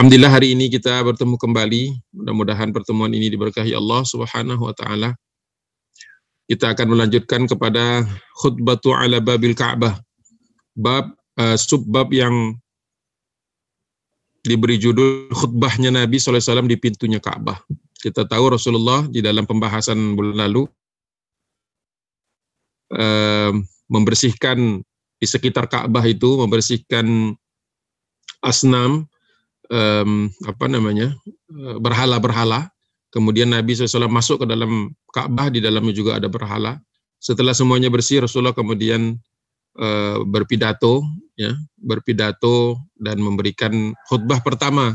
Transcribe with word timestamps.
Alhamdulillah 0.00 0.32
hari 0.32 0.56
ini 0.56 0.72
kita 0.72 1.04
bertemu 1.04 1.36
kembali. 1.36 1.92
Mudah-mudahan 2.16 2.72
pertemuan 2.72 3.12
ini 3.12 3.28
diberkahi 3.36 3.76
Allah 3.76 4.00
Subhanahu 4.00 4.64
wa 4.64 4.72
taala. 4.72 5.12
Kita 6.48 6.72
akan 6.72 6.96
melanjutkan 6.96 7.44
kepada 7.44 8.08
khutbatu 8.40 8.96
ala 8.96 9.20
babil 9.20 9.52
Ka'bah. 9.52 10.00
Bab 10.72 11.12
uh, 11.36 11.52
subbab 11.52 12.16
yang 12.16 12.56
diberi 14.40 14.80
judul 14.80 15.28
khutbahnya 15.36 15.92
Nabi 15.92 16.16
SAW 16.16 16.64
di 16.64 16.80
pintunya 16.80 17.20
Ka'bah. 17.20 17.60
Kita 18.00 18.24
tahu 18.24 18.56
Rasulullah 18.56 19.04
di 19.04 19.20
dalam 19.20 19.44
pembahasan 19.44 20.16
bulan 20.16 20.48
lalu 20.48 20.64
uh, 22.96 23.52
membersihkan 23.92 24.80
di 25.20 25.26
sekitar 25.28 25.68
Ka'bah 25.68 26.08
itu, 26.08 26.40
membersihkan 26.40 27.36
asnam, 28.40 29.04
um, 29.70 30.28
apa 30.44 30.66
namanya 30.66 31.14
eh, 31.48 31.76
berhala-berhala. 31.78 32.68
Kemudian 33.10 33.50
Nabi 33.50 33.74
SAW 33.74 34.06
masuk 34.06 34.46
ke 34.46 34.46
dalam 34.46 34.94
Ka'bah, 35.10 35.50
di 35.50 35.58
dalamnya 35.58 35.90
juga 35.90 36.14
ada 36.14 36.30
berhala. 36.30 36.78
Setelah 37.18 37.50
semuanya 37.58 37.90
bersih, 37.90 38.22
Rasulullah 38.22 38.54
kemudian 38.54 39.18
uh, 39.82 40.22
berpidato, 40.22 41.02
ya, 41.34 41.50
berpidato 41.74 42.78
dan 43.02 43.18
memberikan 43.18 43.90
khutbah 44.06 44.38
pertama 44.46 44.94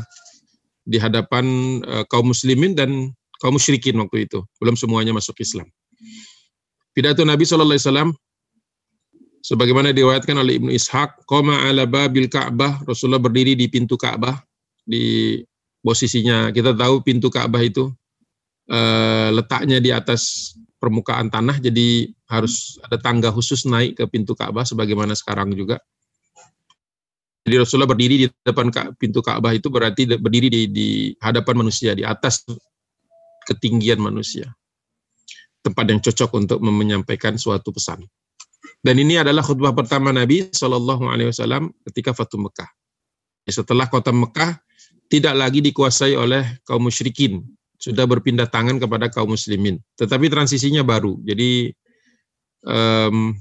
di 0.88 0.96
hadapan 0.96 1.44
uh, 1.84 2.08
kaum 2.08 2.32
muslimin 2.32 2.72
dan 2.72 3.12
kaum 3.36 3.60
musyrikin 3.60 4.00
waktu 4.00 4.24
itu. 4.24 4.40
Belum 4.64 4.80
semuanya 4.80 5.12
masuk 5.12 5.36
Islam. 5.44 5.68
Pidato 6.96 7.20
Nabi 7.20 7.44
SAW 7.44 8.16
sebagaimana 9.44 9.92
diriwayatkan 9.92 10.40
oleh 10.40 10.56
Ibnu 10.56 10.72
Ishaq, 10.72 11.28
qama 11.28 11.68
ala 11.68 11.84
babil 11.84 12.32
Ka'bah, 12.32 12.80
Rasulullah 12.88 13.20
berdiri 13.20 13.52
di 13.52 13.68
pintu 13.68 14.00
Ka'bah 14.00 14.45
di 14.86 15.42
posisinya 15.82 16.54
kita 16.54 16.72
tahu 16.72 17.02
pintu 17.02 17.26
Ka'bah 17.28 17.62
itu 17.62 17.90
uh, 18.70 19.28
letaknya 19.34 19.82
di 19.82 19.90
atas 19.90 20.54
permukaan 20.78 21.26
tanah 21.26 21.58
jadi 21.58 22.10
harus 22.30 22.78
ada 22.86 22.98
tangga 22.98 23.34
khusus 23.34 23.66
naik 23.66 23.98
ke 23.98 24.04
pintu 24.06 24.38
Ka'bah 24.38 24.62
sebagaimana 24.62 25.18
sekarang 25.18 25.50
juga. 25.54 25.82
Jadi 27.46 27.62
Rasulullah 27.62 27.86
berdiri 27.86 28.14
di 28.22 28.26
depan 28.26 28.70
pintu 28.98 29.22
Ka'bah 29.22 29.54
itu 29.54 29.70
berarti 29.70 30.18
berdiri 30.18 30.50
di, 30.50 30.62
di 30.66 30.88
hadapan 31.22 31.62
manusia 31.62 31.94
di 31.94 32.02
atas 32.02 32.42
ketinggian 33.46 34.02
manusia. 34.02 34.50
Tempat 35.62 35.84
yang 35.86 36.02
cocok 36.02 36.30
untuk 36.34 36.58
menyampaikan 36.62 37.38
suatu 37.38 37.70
pesan. 37.70 38.02
Dan 38.82 38.98
ini 38.98 39.18
adalah 39.18 39.46
khutbah 39.46 39.70
pertama 39.74 40.10
Nabi 40.10 40.50
Shallallahu 40.50 41.06
Alaihi 41.06 41.30
Wasallam 41.30 41.70
ketika 41.86 42.10
Fatu 42.14 42.38
Mekah. 42.38 42.66
Setelah 43.46 43.86
kota 43.86 44.10
Mekah 44.10 44.58
tidak 45.06 45.34
lagi 45.38 45.62
dikuasai 45.62 46.14
oleh 46.18 46.44
kaum 46.66 46.86
musyrikin, 46.86 47.42
sudah 47.78 48.04
berpindah 48.08 48.50
tangan 48.50 48.82
kepada 48.82 49.06
kaum 49.12 49.34
muslimin. 49.34 49.78
Tetapi 49.94 50.26
transisinya 50.26 50.82
baru, 50.82 51.18
jadi 51.22 51.70
um, 52.66 53.34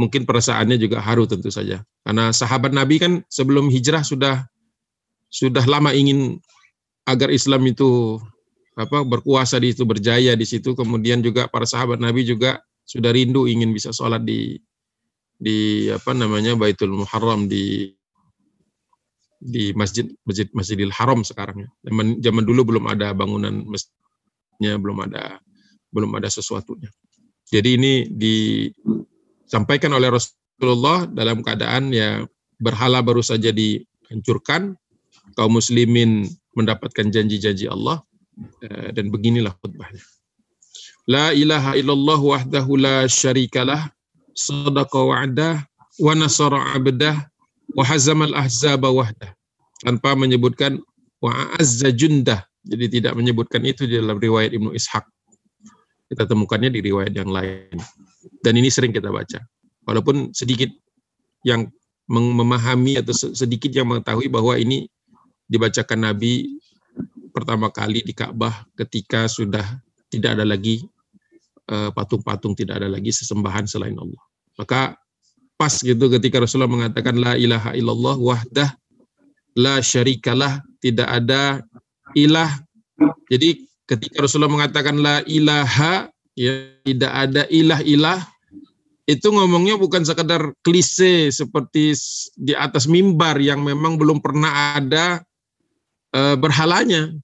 mungkin 0.00 0.24
perasaannya 0.24 0.80
juga 0.80 1.04
haru 1.04 1.28
tentu 1.28 1.52
saja. 1.52 1.84
Karena 2.02 2.32
sahabat 2.32 2.72
Nabi 2.72 2.98
kan 2.98 3.12
sebelum 3.28 3.68
hijrah 3.68 4.02
sudah 4.02 4.42
sudah 5.32 5.64
lama 5.64 5.92
ingin 5.94 6.40
agar 7.08 7.32
Islam 7.32 7.64
itu 7.68 8.20
apa 8.72 9.04
berkuasa 9.04 9.60
di 9.60 9.72
situ 9.72 9.84
berjaya 9.84 10.32
di 10.34 10.46
situ. 10.48 10.72
Kemudian 10.72 11.20
juga 11.20 11.46
para 11.46 11.68
sahabat 11.68 12.00
Nabi 12.00 12.24
juga 12.24 12.60
sudah 12.88 13.12
rindu 13.12 13.46
ingin 13.46 13.70
bisa 13.70 13.92
sholat 13.92 14.24
di 14.24 14.58
di 15.42 15.90
apa 15.90 16.14
namanya 16.14 16.54
Baitul 16.54 16.94
Muharram 16.94 17.50
di 17.50 17.90
di 19.42 19.74
masjid 19.74 20.06
masjid 20.22 20.46
Masjidil 20.54 20.94
Haram 20.94 21.26
sekarang 21.26 21.66
ya. 21.66 21.68
Zaman, 21.90 22.22
zaman 22.22 22.44
dulu 22.46 22.74
belum 22.74 22.84
ada 22.86 23.10
bangunan 23.10 23.66
masjidnya, 23.66 24.78
belum 24.78 25.10
ada 25.10 25.42
belum 25.90 26.14
ada 26.14 26.30
sesuatunya. 26.30 26.88
Jadi 27.50 27.76
ini 27.76 27.92
disampaikan 28.08 29.92
oleh 29.92 30.14
Rasulullah 30.14 31.04
dalam 31.10 31.42
keadaan 31.42 31.90
ya 31.90 32.24
berhala 32.62 33.02
baru 33.02 33.20
saja 33.20 33.50
dihancurkan, 33.50 34.78
kaum 35.34 35.58
muslimin 35.58 36.30
mendapatkan 36.54 37.10
janji-janji 37.10 37.66
Allah 37.66 38.00
eh, 38.62 38.94
dan 38.94 39.10
beginilah 39.10 39.52
khutbahnya. 39.58 40.00
La 41.10 41.34
ilaha 41.34 41.74
illallah 41.74 42.20
wahdahu 42.22 42.78
la 42.78 43.10
syarikalah 43.10 43.90
sadaqa 44.32 45.02
wa'dah 45.02 45.66
wa 46.00 46.12
nasara 46.14 46.72
'abdah 46.72 47.31
wa 47.72 47.84
hazamal 47.84 48.34
ahzaba 48.36 48.92
wahdah 48.92 49.32
tanpa 49.82 50.14
menyebutkan 50.14 50.78
wa 51.22 51.32
azza 51.58 51.88
jundah 51.92 52.44
jadi 52.62 52.86
tidak 52.86 53.12
menyebutkan 53.18 53.62
itu 53.66 53.90
di 53.90 53.98
dalam 53.98 54.22
riwayat 54.22 54.54
Ibnu 54.54 54.70
Ishaq. 54.70 55.02
Kita 56.06 56.30
temukannya 56.30 56.70
di 56.70 56.78
riwayat 56.78 57.10
yang 57.10 57.30
lain. 57.30 57.74
Dan 58.38 58.54
ini 58.54 58.70
sering 58.70 58.94
kita 58.94 59.10
baca. 59.10 59.42
Walaupun 59.82 60.30
sedikit 60.30 60.70
yang 61.42 61.66
memahami 62.06 63.02
atau 63.02 63.10
sedikit 63.14 63.72
yang 63.74 63.90
mengetahui 63.90 64.30
bahwa 64.30 64.54
ini 64.54 64.86
dibacakan 65.50 66.12
Nabi 66.12 66.60
pertama 67.34 67.72
kali 67.72 68.04
di 68.04 68.12
Ka'bah 68.14 68.68
ketika 68.78 69.26
sudah 69.26 69.64
tidak 70.12 70.38
ada 70.38 70.44
lagi 70.46 70.86
eh, 71.66 71.90
patung-patung, 71.90 72.54
tidak 72.54 72.78
ada 72.78 72.88
lagi 72.92 73.10
sesembahan 73.10 73.66
selain 73.66 73.96
Allah. 73.98 74.22
Maka 74.54 74.94
pas 75.62 75.78
gitu 75.78 76.10
ketika 76.10 76.42
Rasulullah 76.42 76.74
mengatakan 76.74 77.14
la 77.22 77.38
ilaha 77.38 77.70
illallah 77.78 78.18
wahdah 78.18 78.74
la 79.54 79.78
syarikalah 79.78 80.58
tidak 80.82 81.06
ada 81.06 81.62
ilah. 82.18 82.50
Jadi 83.30 83.62
ketika 83.86 84.26
Rasulullah 84.26 84.50
mengatakan 84.50 84.98
la 84.98 85.22
ilaha 85.30 86.10
ya 86.34 86.66
tidak 86.82 87.12
ada 87.14 87.46
ilah-ilah 87.46 88.26
itu 89.06 89.30
ngomongnya 89.30 89.78
bukan 89.78 90.02
sekadar 90.02 90.50
klise 90.66 91.30
seperti 91.30 91.94
di 92.34 92.58
atas 92.58 92.90
mimbar 92.90 93.38
yang 93.38 93.62
memang 93.62 93.94
belum 94.02 94.18
pernah 94.18 94.82
ada 94.82 95.22
e, 96.10 96.34
berhalanya. 96.42 97.14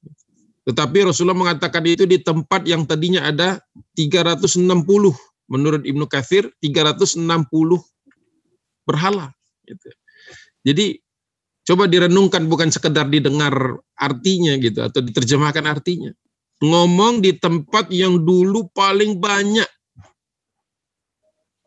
Tetapi 0.62 1.10
Rasulullah 1.10 1.34
mengatakan 1.34 1.82
itu 1.90 2.06
di 2.06 2.22
tempat 2.22 2.62
yang 2.70 2.86
tadinya 2.86 3.26
ada 3.26 3.58
360 3.98 4.62
menurut 5.50 5.82
Ibnu 5.82 6.06
Katsir 6.06 6.46
360 6.62 7.26
berhala. 8.88 9.28
Gitu. 9.68 9.92
Jadi 10.64 10.86
coba 11.68 11.84
direnungkan 11.84 12.48
bukan 12.48 12.72
sekedar 12.72 13.04
didengar 13.12 13.76
artinya 13.92 14.56
gitu 14.56 14.80
atau 14.80 15.04
diterjemahkan 15.04 15.68
artinya. 15.68 16.16
Ngomong 16.64 17.20
di 17.20 17.36
tempat 17.36 17.92
yang 17.92 18.24
dulu 18.24 18.72
paling 18.72 19.20
banyak 19.20 19.68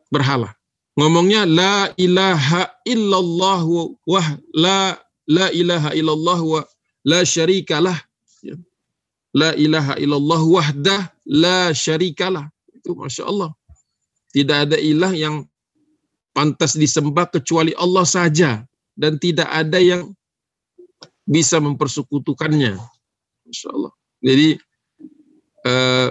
berhala. 0.09 0.51
Ngomongnya 0.99 1.47
la 1.47 1.87
ilaha 1.95 2.67
illallah 2.83 3.63
wa 4.03 4.23
la 4.51 4.99
la 5.31 5.47
ilaha 5.55 5.95
illallah 5.95 6.39
wa 6.43 6.61
la 7.07 7.23
syarikalah. 7.23 7.95
La 9.31 9.55
ilaha 9.55 9.95
illallah 9.95 10.41
wahdah 10.43 11.01
la 11.23 11.71
syarikalah. 11.71 12.51
Itu 12.75 12.91
Masya 12.99 13.23
Allah. 13.31 13.55
Tidak 14.35 14.57
ada 14.67 14.77
ilah 14.79 15.11
yang 15.15 15.47
pantas 16.31 16.75
disembah 16.75 17.27
kecuali 17.27 17.75
Allah 17.75 18.07
saja 18.07 18.63
dan 18.95 19.19
tidak 19.19 19.47
ada 19.47 19.79
yang 19.79 20.11
bisa 21.27 21.59
mempersekutukannya. 21.63 22.75
Insya 23.47 23.67
Allah. 23.71 23.91
Jadi 24.21 24.47
eh, 25.67 26.09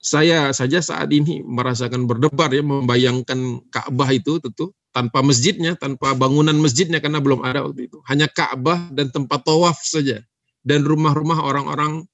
saya 0.00 0.48
saja 0.56 0.80
saat 0.80 1.12
ini 1.12 1.44
merasakan 1.44 2.08
berdebar 2.08 2.48
ya 2.52 2.64
membayangkan 2.64 3.60
Ka'bah 3.68 4.08
itu 4.16 4.40
tentu 4.40 4.72
tanpa 4.90 5.20
masjidnya, 5.22 5.76
tanpa 5.76 6.16
bangunan 6.16 6.56
masjidnya 6.56 6.98
karena 6.98 7.20
belum 7.20 7.44
ada 7.44 7.62
waktu 7.68 7.92
itu. 7.92 8.00
Hanya 8.08 8.26
Ka'bah 8.26 8.90
dan 8.90 9.12
tempat 9.12 9.44
tawaf 9.44 9.78
saja 9.84 10.24
dan 10.64 10.82
rumah-rumah 10.88 11.40
orang-orang 11.44 12.08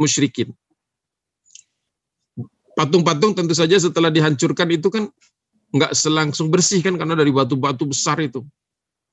musyrikin. 0.00 0.56
Patung-patung 2.78 3.34
tentu 3.34 3.52
saja 3.58 3.74
setelah 3.74 4.08
dihancurkan 4.08 4.70
itu 4.70 4.86
kan 4.88 5.10
nggak 5.72 5.92
selangsung 5.92 6.48
bersih 6.48 6.80
kan 6.80 6.96
karena 6.96 7.12
dari 7.18 7.28
batu-batu 7.28 7.84
besar 7.84 8.20
itu. 8.24 8.44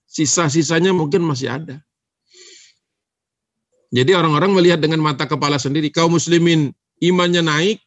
Sisa-sisanya 0.07 0.95
mungkin 0.95 1.25
masih 1.25 1.51
ada. 1.51 1.81
Jadi 3.91 4.11
orang-orang 4.11 4.51
melihat 4.55 4.79
dengan 4.79 4.99
mata 5.03 5.27
kepala 5.27 5.55
sendiri, 5.55 5.87
kaum 5.91 6.15
muslimin 6.15 6.71
imannya 6.99 7.43
naik, 7.43 7.79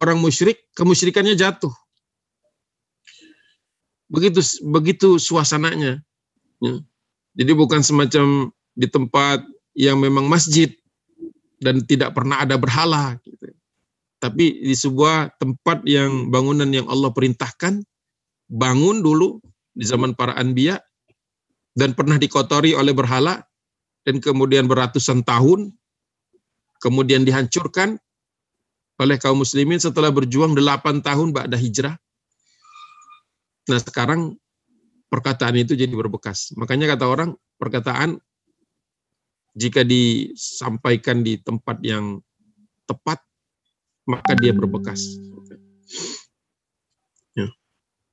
orang 0.00 0.20
musyrik 0.20 0.64
kemusyrikannya 0.76 1.36
jatuh. 1.36 1.72
Begitu 4.06 4.40
begitu 4.68 5.08
suasananya. 5.18 6.00
Ya. 6.62 6.74
Jadi 7.36 7.52
bukan 7.52 7.84
semacam 7.84 8.48
di 8.76 8.86
tempat 8.88 9.44
yang 9.76 10.00
memang 10.00 10.24
masjid 10.24 10.72
dan 11.60 11.84
tidak 11.84 12.16
pernah 12.16 12.44
ada 12.44 12.56
berhala. 12.56 13.16
Gitu 13.24 13.55
tapi 14.26 14.58
di 14.58 14.74
sebuah 14.74 15.38
tempat 15.38 15.86
yang 15.86 16.34
bangunan 16.34 16.66
yang 16.66 16.90
Allah 16.90 17.14
perintahkan 17.14 17.78
bangun 18.50 18.98
dulu 18.98 19.38
di 19.70 19.86
zaman 19.86 20.18
para 20.18 20.34
anbiya 20.34 20.82
dan 21.78 21.94
pernah 21.94 22.18
dikotori 22.18 22.74
oleh 22.74 22.90
berhala 22.90 23.38
dan 24.02 24.18
kemudian 24.18 24.66
beratusan 24.66 25.22
tahun, 25.22 25.70
kemudian 26.82 27.22
dihancurkan 27.22 28.02
oleh 28.98 29.14
kaum 29.22 29.46
muslimin 29.46 29.78
setelah 29.78 30.10
berjuang 30.10 30.58
delapan 30.58 30.98
tahun 30.98 31.30
ba'da 31.30 31.54
hijrah. 31.54 31.94
Nah 33.70 33.78
sekarang 33.78 34.34
perkataan 35.06 35.54
itu 35.54 35.78
jadi 35.78 35.90
berbekas. 35.94 36.50
Makanya 36.58 36.98
kata 36.98 37.06
orang, 37.06 37.30
perkataan 37.62 38.18
jika 39.54 39.86
disampaikan 39.86 41.22
di 41.22 41.38
tempat 41.38 41.78
yang 41.86 42.18
tepat, 42.86 43.25
maka 44.06 44.32
dia 44.38 44.54
berbekas. 44.54 45.18
Ya. 47.34 47.50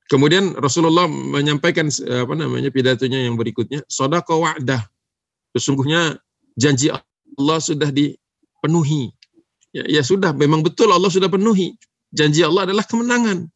Kemudian 0.09 0.57
Rasulullah 0.57 1.05
menyampaikan 1.07 1.87
apa 1.93 2.33
namanya 2.33 2.73
pidatonya 2.73 3.23
yang 3.23 3.37
berikutnya, 3.37 3.85
sodako 3.87 4.43
wa'dah. 4.43 4.81
Sesungguhnya 5.53 6.17
janji 6.57 6.89
Allah 6.89 7.57
sudah 7.61 7.93
dipenuhi. 7.93 9.13
Ya, 9.73 9.85
ya 9.89 10.01
sudah, 10.05 10.33
memang 10.33 10.61
betul 10.61 10.89
Allah 10.93 11.09
sudah 11.09 11.29
penuhi. 11.29 11.77
Janji 12.13 12.45
Allah 12.45 12.69
adalah 12.69 12.85
kemenangan. 12.85 13.49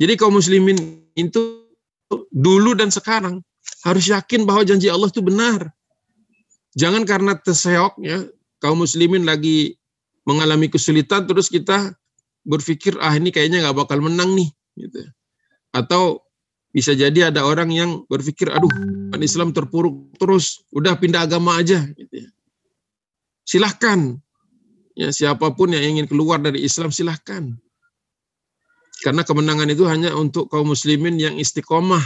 Jadi 0.00 0.12
kaum 0.16 0.36
muslimin 0.36 0.76
itu 1.16 1.68
dulu 2.32 2.72
dan 2.76 2.88
sekarang 2.88 3.44
harus 3.84 4.08
yakin 4.08 4.48
bahwa 4.48 4.64
janji 4.64 4.88
Allah 4.88 5.12
itu 5.12 5.20
benar. 5.20 5.68
Jangan 6.74 7.04
karena 7.06 7.36
terseok 7.38 8.00
ya 8.00 8.24
kaum 8.58 8.82
muslimin 8.82 9.28
lagi 9.28 9.76
mengalami 10.24 10.72
kesulitan 10.72 11.28
terus 11.28 11.48
kita 11.52 11.92
berpikir 12.44 12.96
ah 13.00 13.12
ini 13.16 13.32
kayaknya 13.32 13.64
nggak 13.64 13.76
bakal 13.86 14.00
menang 14.00 14.36
nih 14.36 14.50
gitu. 14.76 15.00
Atau 15.72 16.24
bisa 16.74 16.92
jadi 16.92 17.30
ada 17.30 17.46
orang 17.46 17.70
yang 17.70 17.90
berpikir 18.10 18.50
aduh 18.50 18.68
kan 19.14 19.20
Islam 19.22 19.54
terpuruk 19.54 20.18
terus 20.18 20.66
udah 20.74 20.98
pindah 20.98 21.24
agama 21.24 21.56
aja 21.56 21.86
gitu 21.94 22.26
ya. 22.26 22.28
Silahkan 23.44 24.18
ya 24.98 25.10
siapa 25.10 25.52
pun 25.54 25.70
yang 25.70 25.96
ingin 25.96 26.06
keluar 26.10 26.40
dari 26.40 26.64
Islam 26.64 26.90
silahkan. 26.90 27.54
Karena 29.02 29.20
kemenangan 29.20 29.68
itu 29.68 29.84
hanya 29.84 30.16
untuk 30.16 30.48
kaum 30.48 30.72
muslimin 30.72 31.20
yang 31.20 31.36
istiqomah, 31.36 32.00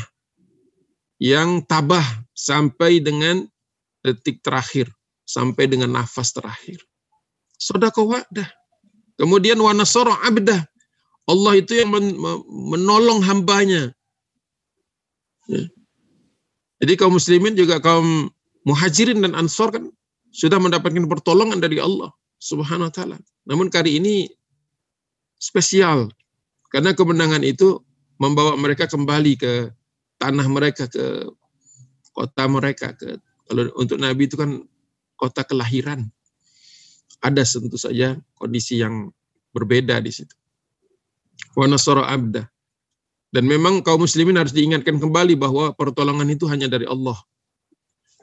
yang 1.23 1.63
tabah 1.63 2.03
sampai 2.35 2.99
dengan 2.99 3.47
detik 4.03 4.43
terakhir, 4.43 4.91
sampai 5.23 5.71
dengan 5.71 5.95
nafas 5.95 6.35
terakhir. 6.35 6.83
Sodako 7.59 8.09
wadah. 8.15 8.49
Kemudian 9.19 9.59
wanasoro 9.59 10.15
abdah. 10.23 10.63
Allah 11.29 11.53
itu 11.61 11.77
yang 11.77 11.93
menolong 12.49 13.21
hambanya. 13.21 13.93
Ya. 15.51 15.69
Jadi 16.79 16.93
kaum 16.95 17.19
muslimin 17.19 17.59
juga 17.59 17.83
kaum 17.83 18.31
muhajirin 18.63 19.21
dan 19.21 19.35
ansor 19.35 19.75
kan 19.75 19.91
sudah 20.31 20.57
mendapatkan 20.63 21.05
pertolongan 21.11 21.59
dari 21.59 21.83
Allah 21.83 22.15
subhanahu 22.39 22.89
wa 22.89 22.95
ta'ala. 22.95 23.17
Namun 23.51 23.69
kali 23.69 23.99
ini 23.99 24.31
spesial. 25.37 26.09
Karena 26.69 26.93
kemenangan 26.95 27.43
itu 27.43 27.81
membawa 28.21 28.55
mereka 28.55 28.87
kembali 28.87 29.33
ke 29.41 29.53
tanah 30.21 30.47
mereka, 30.47 30.85
ke 30.87 31.27
kota 32.13 32.45
mereka, 32.47 32.93
ke 32.93 33.17
kalau 33.49 33.73
untuk 33.81 33.97
Nabi 33.97 34.29
itu 34.29 34.37
kan 34.37 34.61
kota 35.17 35.43
kelahiran. 35.49 36.13
Ada 37.19 37.43
tentu 37.43 37.75
saja 37.75 38.15
kondisi 38.39 38.79
yang 38.79 39.11
berbeda 39.51 39.99
di 39.99 40.13
situ. 40.15 40.35
Wa 41.59 41.67
nasara 41.67 42.07
abda. 42.07 42.47
Dan 43.29 43.45
memang 43.45 43.85
kaum 43.85 44.09
muslimin 44.09 44.41
harus 44.41 44.57
diingatkan 44.57 44.97
kembali 44.97 45.37
bahwa 45.37 45.77
pertolongan 45.77 46.33
itu 46.33 46.49
hanya 46.49 46.71
dari 46.71 46.89
Allah. 46.89 47.19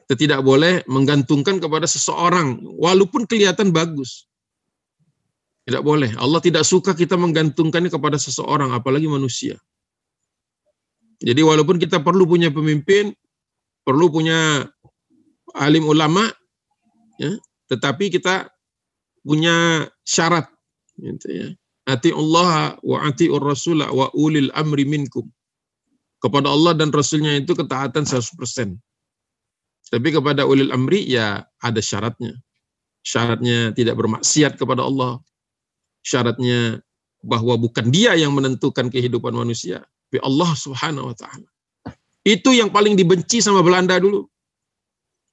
Kita 0.05 0.17
tidak 0.17 0.41
boleh 0.41 0.81
menggantungkan 0.89 1.61
kepada 1.61 1.85
seseorang 1.85 2.61
walaupun 2.77 3.25
kelihatan 3.29 3.69
bagus. 3.69 4.25
Tidak 5.65 5.81
boleh. 5.81 6.13
Allah 6.21 6.37
tidak 6.41 6.61
suka 6.61 6.93
kita 6.93 7.17
menggantungkannya 7.17 7.89
kepada 7.89 8.21
seseorang, 8.21 8.69
apalagi 8.69 9.09
manusia. 9.09 9.57
Jadi 11.17 11.41
walaupun 11.41 11.81
kita 11.81 12.05
perlu 12.05 12.29
punya 12.29 12.53
pemimpin, 12.53 13.09
perlu 13.81 14.13
punya 14.13 14.69
alim 15.57 15.89
ulama, 15.89 16.29
ya, 17.17 17.33
tetapi 17.65 18.13
kita 18.13 18.45
punya 19.25 19.89
syarat, 20.05 20.45
gitu 21.01 21.27
ya. 21.27 21.47
Ati 21.85 22.13
Allah 22.13 22.77
wa 22.81 22.97
ati 23.01 23.29
Rasul 23.29 23.81
wa 23.81 24.09
ulil 24.13 24.53
amri 24.53 24.85
minkum. 24.85 25.25
Kepada 26.21 26.49
Allah 26.49 26.73
dan 26.73 26.89
Rasulnya 26.89 27.37
itu 27.37 27.53
ketaatan 27.53 28.05
100%. 28.05 28.77
Tapi 29.93 30.07
kepada 30.09 30.49
ulil 30.49 30.73
amri 30.73 31.05
ya 31.05 31.45
ada 31.61 31.77
syaratnya. 31.77 32.33
Syaratnya 33.05 33.69
tidak 33.77 34.01
bermaksiat 34.01 34.57
kepada 34.57 34.81
Allah. 34.81 35.21
Syaratnya 36.01 36.81
bahwa 37.21 37.57
bukan 37.61 37.93
dia 37.93 38.17
yang 38.17 38.33
menentukan 38.33 38.89
kehidupan 38.89 39.37
manusia. 39.37 39.85
Tapi 40.09 40.21
Allah 40.25 40.49
subhanahu 40.57 41.13
wa 41.13 41.15
ta'ala. 41.17 41.49
Itu 42.25 42.49
yang 42.57 42.73
paling 42.73 42.97
dibenci 42.97 43.45
sama 43.45 43.61
Belanda 43.61 44.01
dulu 44.01 44.25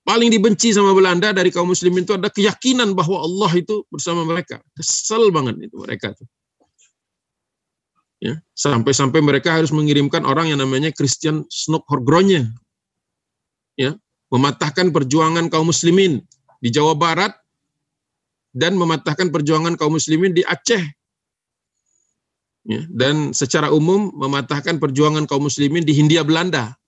paling 0.03 0.29
dibenci 0.31 0.75
sama 0.75 0.95
Belanda 0.95 1.31
dari 1.31 1.51
kaum 1.55 1.71
muslimin 1.71 2.03
itu 2.03 2.15
ada 2.15 2.31
keyakinan 2.31 2.95
bahwa 2.95 3.23
Allah 3.23 3.51
itu 3.55 3.87
bersama 3.89 4.27
mereka. 4.27 4.59
Kesel 4.75 5.31
banget 5.31 5.59
itu 5.63 5.77
mereka 5.79 6.15
itu. 6.15 6.25
Ya, 8.23 8.39
sampai-sampai 8.55 9.19
mereka 9.19 9.51
harus 9.51 9.75
mengirimkan 9.75 10.23
orang 10.23 10.55
yang 10.55 10.63
namanya 10.63 10.95
Christian 10.95 11.43
Snok 11.51 11.83
Horgronje. 11.91 12.47
Ya, 13.75 13.99
mematahkan 14.31 14.95
perjuangan 14.95 15.51
kaum 15.51 15.75
muslimin 15.75 16.23
di 16.63 16.71
Jawa 16.71 16.95
Barat 16.95 17.35
dan 18.55 18.79
mematahkan 18.79 19.35
perjuangan 19.35 19.75
kaum 19.75 19.99
muslimin 19.99 20.31
di 20.31 20.47
Aceh. 20.47 20.87
Ya, 22.63 22.87
dan 22.95 23.35
secara 23.35 23.75
umum 23.75 24.15
mematahkan 24.15 24.79
perjuangan 24.79 25.27
kaum 25.27 25.51
muslimin 25.51 25.83
di 25.83 25.91
Hindia 25.91 26.23
Belanda. 26.23 26.79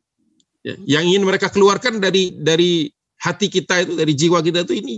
Ya, 0.62 0.78
yang 0.86 1.10
ingin 1.10 1.26
mereka 1.26 1.50
keluarkan 1.50 1.98
dari 1.98 2.30
dari 2.30 2.93
hati 3.24 3.48
kita 3.48 3.88
itu 3.88 3.92
dari 3.96 4.12
jiwa 4.12 4.44
kita 4.44 4.68
itu 4.68 4.76
ini. 4.76 4.96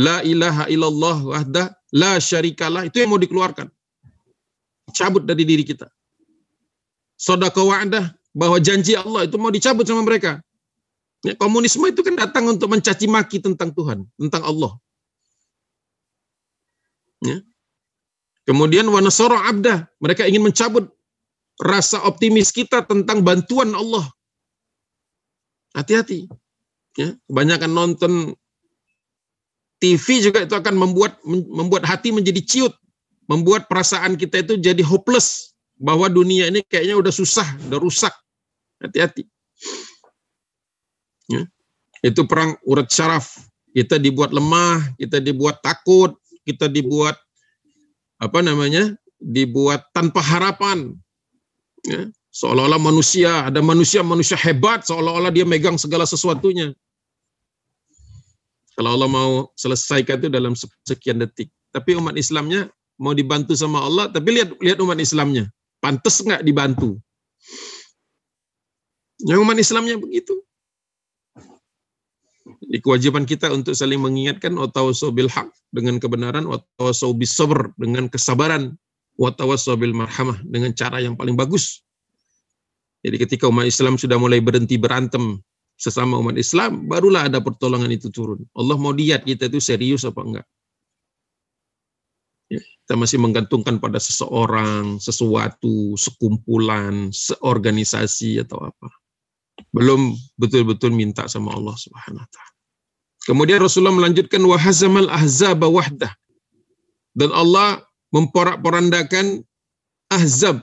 La 0.00 0.24
ilaha 0.24 0.64
illallah 0.72 1.16
wahda 1.24 1.64
la 1.92 2.16
syarikalah 2.16 2.88
itu 2.88 3.00
yang 3.00 3.12
mau 3.12 3.20
dikeluarkan. 3.20 3.68
Cabut 4.96 5.28
dari 5.28 5.44
diri 5.44 5.64
kita. 5.64 5.88
Sodaka 7.16 7.60
wa'dah 7.60 8.12
bahwa 8.36 8.60
janji 8.60 8.92
Allah 8.92 9.24
itu 9.28 9.36
mau 9.40 9.52
dicabut 9.52 9.84
sama 9.88 10.04
mereka. 10.04 10.40
Ya, 11.24 11.32
komunisme 11.36 11.88
itu 11.88 12.04
kan 12.04 12.12
datang 12.12 12.44
untuk 12.52 12.68
mencaci 12.68 13.08
maki 13.08 13.40
tentang 13.40 13.72
Tuhan, 13.72 14.04
tentang 14.20 14.42
Allah. 14.44 14.72
Ya. 17.24 17.40
Kemudian 18.44 18.86
wanasoro 18.86 19.40
abdah, 19.40 19.88
mereka 19.98 20.28
ingin 20.28 20.44
mencabut 20.44 20.92
rasa 21.58 22.04
optimis 22.04 22.52
kita 22.52 22.84
tentang 22.84 23.24
bantuan 23.24 23.72
Allah. 23.72 24.06
Hati-hati. 25.72 26.28
Ya, 26.96 27.12
kebanyakan 27.28 27.70
nonton 27.76 28.12
TV 29.76 30.24
juga 30.24 30.48
itu 30.48 30.56
akan 30.56 30.72
membuat 30.72 31.20
membuat 31.28 31.84
hati 31.84 32.08
menjadi 32.08 32.40
ciut, 32.40 32.74
membuat 33.28 33.68
perasaan 33.68 34.16
kita 34.16 34.40
itu 34.40 34.56
jadi 34.56 34.80
hopeless 34.80 35.52
bahwa 35.76 36.08
dunia 36.08 36.48
ini 36.48 36.64
kayaknya 36.64 36.96
udah 36.96 37.12
susah, 37.12 37.44
udah 37.68 37.76
rusak. 37.76 38.12
Hati-hati. 38.80 39.28
Ya. 41.28 41.44
Itu 42.00 42.24
perang 42.24 42.56
urat 42.64 42.88
syaraf. 42.88 43.44
Kita 43.76 44.00
dibuat 44.00 44.32
lemah, 44.32 44.96
kita 44.96 45.20
dibuat 45.20 45.60
takut, 45.60 46.16
kita 46.48 46.72
dibuat 46.72 47.16
apa 48.16 48.40
namanya? 48.40 48.96
dibuat 49.16 49.88
tanpa 49.96 50.20
harapan. 50.20 50.92
Ya. 51.88 52.08
Seolah-olah 52.36 52.76
manusia, 52.76 53.48
ada 53.48 53.64
manusia 53.64 54.04
manusia 54.04 54.36
hebat, 54.36 54.84
seolah-olah 54.84 55.32
dia 55.32 55.48
megang 55.48 55.80
segala 55.80 56.04
sesuatunya. 56.04 56.76
Kalau 58.76 58.92
Allah 58.92 59.08
mau 59.08 59.30
selesaikan 59.56 60.20
itu 60.20 60.28
dalam 60.28 60.52
sekian 60.84 61.16
detik. 61.24 61.48
Tapi 61.72 61.96
umat 61.96 62.12
Islamnya 62.20 62.68
mau 63.00 63.16
dibantu 63.16 63.56
sama 63.56 63.80
Allah, 63.80 64.12
tapi 64.12 64.36
lihat 64.36 64.52
lihat 64.60 64.78
umat 64.84 65.00
Islamnya. 65.00 65.48
Pantas 65.80 66.20
nggak 66.20 66.44
dibantu? 66.44 67.00
Yang 69.24 69.40
umat 69.40 69.56
Islamnya 69.56 69.96
begitu. 69.96 70.36
Di 72.66 72.78
kewajiban 72.84 73.24
kita 73.24 73.48
untuk 73.48 73.72
saling 73.72 74.00
mengingatkan 74.00 74.52
watawasau 74.52 75.08
bil 75.08 75.32
haq 75.32 75.48
dengan 75.72 75.96
kebenaran, 75.96 76.44
watawasau 76.44 77.16
bis 77.16 77.32
sabr 77.32 77.72
dengan 77.80 78.12
kesabaran, 78.12 78.76
watawasau 79.16 79.80
bil 79.80 79.96
marhamah 79.96 80.36
dengan 80.44 80.76
cara 80.76 81.00
yang 81.00 81.16
paling 81.16 81.32
bagus. 81.32 81.80
Jadi 83.00 83.16
ketika 83.22 83.48
umat 83.48 83.70
Islam 83.70 83.96
sudah 83.96 84.20
mulai 84.20 84.42
berhenti 84.42 84.76
berantem 84.76 85.40
sesama 85.76 86.16
umat 86.18 86.40
Islam, 86.40 86.88
barulah 86.88 87.28
ada 87.28 87.38
pertolongan 87.44 87.92
itu 87.92 88.08
turun. 88.08 88.40
Allah 88.56 88.76
mau 88.80 88.96
lihat 88.96 89.28
kita 89.28 89.52
itu 89.52 89.60
serius 89.60 90.08
apa 90.08 90.20
enggak. 90.24 90.46
Ya, 92.48 92.60
kita 92.64 92.94
masih 92.96 93.20
menggantungkan 93.20 93.76
pada 93.76 94.00
seseorang, 94.00 94.96
sesuatu, 94.96 95.94
sekumpulan, 96.00 97.12
seorganisasi 97.12 98.40
atau 98.40 98.72
apa. 98.72 98.88
Belum 99.72 100.16
betul-betul 100.40 100.96
minta 100.96 101.28
sama 101.28 101.52
Allah 101.52 101.76
Subhanahu 101.76 102.24
wa 102.24 102.30
taala. 102.32 102.54
Kemudian 103.26 103.58
Rasulullah 103.58 103.96
melanjutkan 103.96 104.40
wahazamal 104.46 105.10
ahzab 105.10 105.60
wahdah. 105.60 106.14
Dan 107.16 107.34
Allah 107.34 107.82
memporak-porandakan 108.14 109.42
ahzab. 110.14 110.62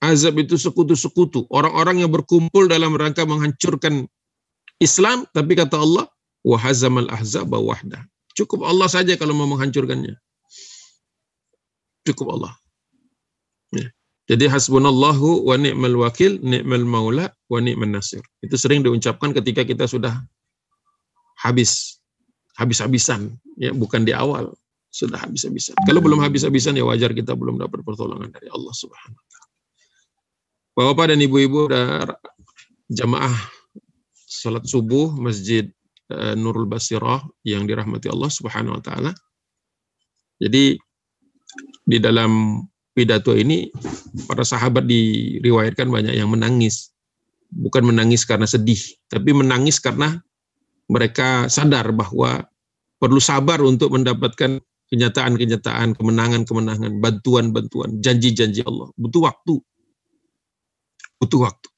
Ahzab 0.00 0.38
itu 0.40 0.56
sekutu-sekutu, 0.56 1.44
orang-orang 1.52 2.00
yang 2.00 2.08
berkumpul 2.08 2.64
dalam 2.70 2.96
rangka 2.96 3.28
menghancurkan 3.28 4.08
Islam, 4.80 5.28
tapi 5.36 5.52
kata 5.54 5.76
Allah, 5.76 6.08
wahazamal 6.40 7.06
ahzab 7.12 7.52
wahdah. 7.52 8.00
Cukup 8.32 8.64
Allah 8.64 8.88
saja 8.88 9.12
kalau 9.20 9.36
mau 9.36 9.44
menghancurkannya. 9.44 10.16
Cukup 12.08 12.40
Allah. 12.40 12.56
Ya. 13.76 13.92
Jadi 14.30 14.48
hasbunallahu 14.48 15.44
wa 15.44 15.54
ni'mal 15.60 16.00
wakil, 16.00 16.40
ni'mal 16.40 16.88
maula 16.88 17.28
wa 17.52 17.58
ni'man 17.60 17.92
nasir. 17.92 18.24
Itu 18.40 18.56
sering 18.56 18.80
diucapkan 18.80 19.36
ketika 19.36 19.68
kita 19.68 19.84
sudah 19.84 20.16
habis 21.36 22.00
habis-habisan 22.56 23.40
ya 23.56 23.72
bukan 23.72 24.04
di 24.04 24.12
awal 24.12 24.52
sudah 24.90 25.20
habis-habisan. 25.22 25.76
Kalau 25.86 26.02
belum 26.02 26.20
habis-habisan 26.20 26.74
ya 26.76 26.84
wajar 26.84 27.14
kita 27.14 27.32
belum 27.36 27.60
dapat 27.60 27.84
pertolongan 27.86 28.32
dari 28.32 28.50
Allah 28.50 28.74
Subhanahu 28.74 29.16
wa 29.16 29.26
taala. 29.28 29.48
Bapak 30.76 31.06
dan 31.14 31.18
ibu-ibu 31.20 31.70
jamaah 32.90 33.59
salat 34.40 34.64
subuh 34.64 35.12
Masjid 35.20 35.68
uh, 36.08 36.32
Nurul 36.32 36.64
Basirah 36.64 37.20
yang 37.44 37.68
dirahmati 37.68 38.08
Allah 38.08 38.32
Subhanahu 38.32 38.80
wa 38.80 38.82
taala. 38.82 39.12
Jadi 40.40 40.80
di 41.84 41.98
dalam 42.00 42.64
pidato 42.96 43.36
ini 43.36 43.68
para 44.24 44.40
sahabat 44.40 44.88
diriwayatkan 44.88 45.92
banyak 45.92 46.16
yang 46.16 46.32
menangis. 46.32 46.96
Bukan 47.50 47.82
menangis 47.82 48.24
karena 48.24 48.46
sedih, 48.46 48.78
tapi 49.10 49.34
menangis 49.34 49.82
karena 49.82 50.22
mereka 50.86 51.50
sadar 51.50 51.90
bahwa 51.90 52.46
perlu 53.02 53.18
sabar 53.18 53.58
untuk 53.66 53.90
mendapatkan 53.90 54.62
kenyataan-kenyataan, 54.86 55.98
kemenangan-kemenangan, 55.98 57.02
bantuan-bantuan, 57.02 57.98
janji-janji 57.98 58.62
Allah. 58.62 58.94
Butuh 58.94 59.26
waktu. 59.26 59.58
Butuh 61.18 61.40
waktu. 61.42 61.68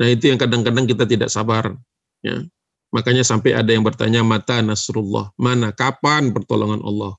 Nah 0.00 0.08
itu 0.08 0.32
yang 0.32 0.40
kadang-kadang 0.40 0.88
kita 0.88 1.04
tidak 1.04 1.28
sabar. 1.28 1.76
Ya. 2.24 2.40
Makanya 2.90 3.22
sampai 3.22 3.54
ada 3.54 3.70
yang 3.70 3.84
bertanya, 3.84 4.24
mata 4.24 4.58
Nasrullah, 4.64 5.30
mana, 5.36 5.70
kapan 5.70 6.32
pertolongan 6.32 6.80
Allah? 6.82 7.14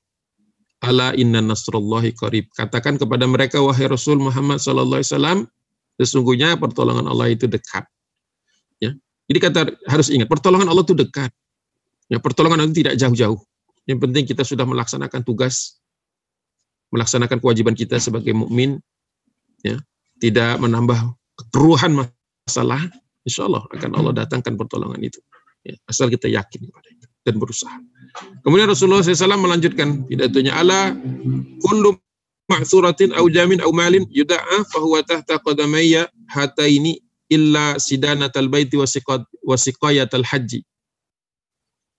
Ala 0.82 1.14
inna 1.14 1.38
nasrullahi 1.38 2.10
qarib. 2.12 2.50
Katakan 2.52 2.98
kepada 2.98 3.24
mereka, 3.24 3.62
wahai 3.62 3.86
Rasul 3.86 4.18
Muhammad 4.18 4.58
SAW, 4.58 4.98
sesungguhnya 5.96 6.58
pertolongan 6.58 7.06
Allah 7.06 7.30
itu 7.30 7.46
dekat. 7.46 7.86
Jadi 9.30 9.38
kata 9.38 9.60
harus 9.88 10.12
ingat, 10.12 10.28
pertolongan 10.28 10.68
Allah 10.68 10.84
itu 10.84 10.92
dekat. 10.92 11.32
Ya, 12.12 12.20
pertolongan 12.20 12.68
Allah 12.68 12.76
tidak 12.76 13.00
jauh-jauh. 13.00 13.40
Yang 13.88 13.98
penting 14.04 14.24
kita 14.28 14.44
sudah 14.44 14.68
melaksanakan 14.68 15.24
tugas, 15.24 15.80
melaksanakan 16.92 17.40
kewajiban 17.40 17.72
kita 17.72 17.96
sebagai 17.96 18.36
mukmin, 18.36 18.76
ya, 19.64 19.80
tidak 20.20 20.60
menambah 20.60 21.16
keruhan 21.48 22.04
masalah, 22.46 22.82
insya 23.22 23.46
Allah 23.46 23.62
akan 23.70 23.90
Allah 23.94 24.12
datangkan 24.24 24.54
pertolongan 24.58 25.00
itu. 25.02 25.18
Ya, 25.62 25.78
asal 25.86 26.10
kita 26.10 26.26
yakin 26.26 26.66
kepada 26.66 26.88
itu 26.90 27.06
dan 27.22 27.38
berusaha. 27.38 27.78
Kemudian 28.42 28.66
Rasulullah 28.66 28.98
SAW 28.98 29.38
melanjutkan 29.38 30.10
pidatonya 30.10 30.58
ala 30.58 30.90
kullu 31.62 31.94
ma'suratin 32.50 33.14
au 33.14 33.30
jamin 33.30 33.62
au 33.62 33.70
malin 33.70 34.02
yuda'a 34.10 34.66
fahuwa 34.74 35.06
tahta 35.06 35.38
qadamayya 35.38 36.10
hataini 36.26 36.98
illa 37.30 37.78
sidanatal 37.78 38.50
baiti 38.50 38.74
wasiqayatal 39.46 40.26
haji. 40.26 40.66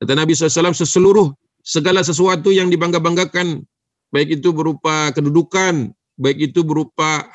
Kata 0.03 0.13
Nabi 0.19 0.35
SAW, 0.35 0.75
seseluruh 0.75 1.31
segala 1.63 2.03
sesuatu 2.03 2.51
yang 2.51 2.67
dibangga-banggakan, 2.67 3.63
baik 4.11 4.43
itu 4.43 4.51
berupa 4.51 5.15
kedudukan, 5.15 5.95
baik 6.19 6.51
itu 6.51 6.67
berupa 6.67 7.31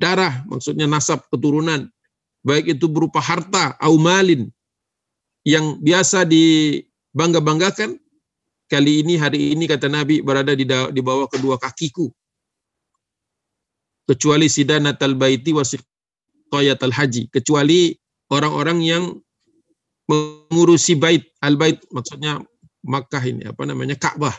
darah, 0.00 0.40
maksudnya 0.48 0.88
nasab 0.88 1.20
keturunan, 1.28 1.92
baik 2.44 2.76
itu 2.78 2.86
berupa 2.88 3.20
harta, 3.20 3.76
aumalin, 3.80 4.48
yang 5.44 5.80
biasa 5.80 6.28
dibangga-banggakan, 6.28 7.96
kali 8.68 9.04
ini, 9.04 9.16
hari 9.16 9.52
ini, 9.56 9.64
kata 9.64 9.88
Nabi, 9.88 10.20
berada 10.20 10.52
di, 10.52 10.64
di 10.68 11.00
bawah 11.00 11.28
kedua 11.28 11.56
kakiku. 11.56 12.08
Kecuali 14.08 14.50
sidanatal 14.50 15.14
baiti 15.14 15.54
wasiq 15.54 15.80
al 16.50 16.94
haji. 16.94 17.30
Kecuali 17.30 17.94
orang-orang 18.34 18.78
yang 18.82 19.04
mengurusi 20.10 20.98
bait 20.98 21.30
al-bait 21.38 21.78
maksudnya 21.94 22.42
Makkah 22.82 23.22
ini 23.22 23.46
apa 23.46 23.62
namanya 23.68 23.94
Ka'bah. 23.94 24.34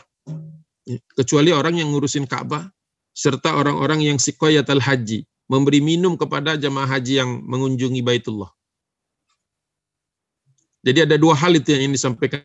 Kecuali 1.16 1.54
orang 1.54 1.80
yang 1.80 1.88
ngurusin 1.94 2.28
Ka'bah 2.28 2.68
serta 3.16 3.56
orang-orang 3.56 4.04
yang 4.04 4.18
al 4.20 4.82
haji 4.82 5.24
memberi 5.52 5.84
minum 5.84 6.16
kepada 6.16 6.56
jamaah 6.56 6.88
haji 6.88 7.20
yang 7.20 7.44
mengunjungi 7.44 8.00
Baitullah. 8.00 8.48
Jadi 10.80 11.04
ada 11.04 11.20
dua 11.20 11.36
hal 11.36 11.52
itu 11.52 11.76
yang 11.76 11.86
ingin 11.86 11.94
disampaikan 12.00 12.40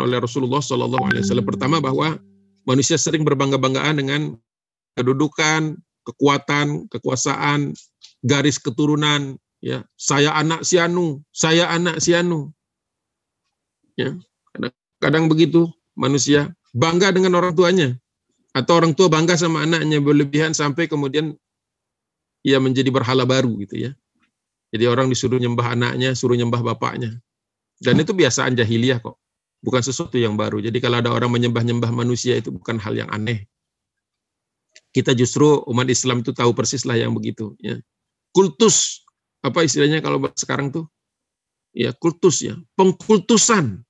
oleh 0.00 0.16
Rasulullah 0.16 0.64
Shallallahu 0.64 1.12
Alaihi 1.12 1.28
Wasallam. 1.28 1.44
Pertama 1.44 1.76
bahwa 1.84 2.16
manusia 2.64 2.96
sering 2.96 3.20
berbangga-banggaan 3.22 4.00
dengan 4.00 4.20
kedudukan, 4.96 5.76
kekuatan, 6.08 6.88
kekuasaan, 6.88 7.76
garis 8.24 8.56
keturunan, 8.56 9.36
ya 9.60 9.84
saya 10.00 10.32
anak 10.32 10.64
si 10.64 10.80
Anu, 10.80 11.20
saya 11.36 11.68
anak 11.68 12.00
si 12.00 12.16
Anu. 12.16 12.48
Ya, 13.94 14.16
kadang, 14.56 14.74
kadang 15.04 15.24
begitu 15.28 15.68
manusia 15.92 16.48
bangga 16.72 17.12
dengan 17.12 17.36
orang 17.36 17.52
tuanya 17.52 17.92
atau 18.56 18.80
orang 18.80 18.96
tua 18.96 19.12
bangga 19.12 19.36
sama 19.36 19.68
anaknya 19.68 20.00
berlebihan 20.00 20.56
sampai 20.56 20.88
kemudian 20.88 21.36
ia 22.42 22.58
menjadi 22.58 22.90
berhala 22.90 23.26
baru 23.26 23.54
gitu 23.62 23.90
ya. 23.90 23.90
Jadi 24.72 24.84
orang 24.88 25.12
disuruh 25.12 25.36
nyembah 25.36 25.76
anaknya, 25.76 26.16
suruh 26.16 26.34
nyembah 26.34 26.64
bapaknya. 26.64 27.20
Dan 27.82 28.00
itu 28.00 28.14
biasaan 28.16 28.56
jahiliyah 28.56 29.02
kok. 29.02 29.18
Bukan 29.62 29.82
sesuatu 29.84 30.18
yang 30.18 30.34
baru. 30.34 30.58
Jadi 30.58 30.78
kalau 30.82 30.98
ada 30.98 31.14
orang 31.14 31.30
menyembah-nyembah 31.30 31.92
manusia 31.94 32.34
itu 32.34 32.50
bukan 32.50 32.80
hal 32.82 32.98
yang 32.98 33.10
aneh. 33.14 33.46
Kita 34.90 35.14
justru 35.14 35.62
umat 35.70 35.86
Islam 35.86 36.24
itu 36.24 36.34
tahu 36.34 36.50
persis 36.56 36.82
lah 36.82 36.98
yang 36.98 37.14
begitu. 37.14 37.54
Ya 37.62 37.78
kultus 38.32 39.04
apa 39.44 39.62
istilahnya 39.62 40.00
kalau 40.00 40.18
sekarang 40.32 40.72
tuh 40.72 40.88
ya 41.76 41.92
kultus 41.92 42.40
ya 42.40 42.56
pengkultusan 42.74 43.84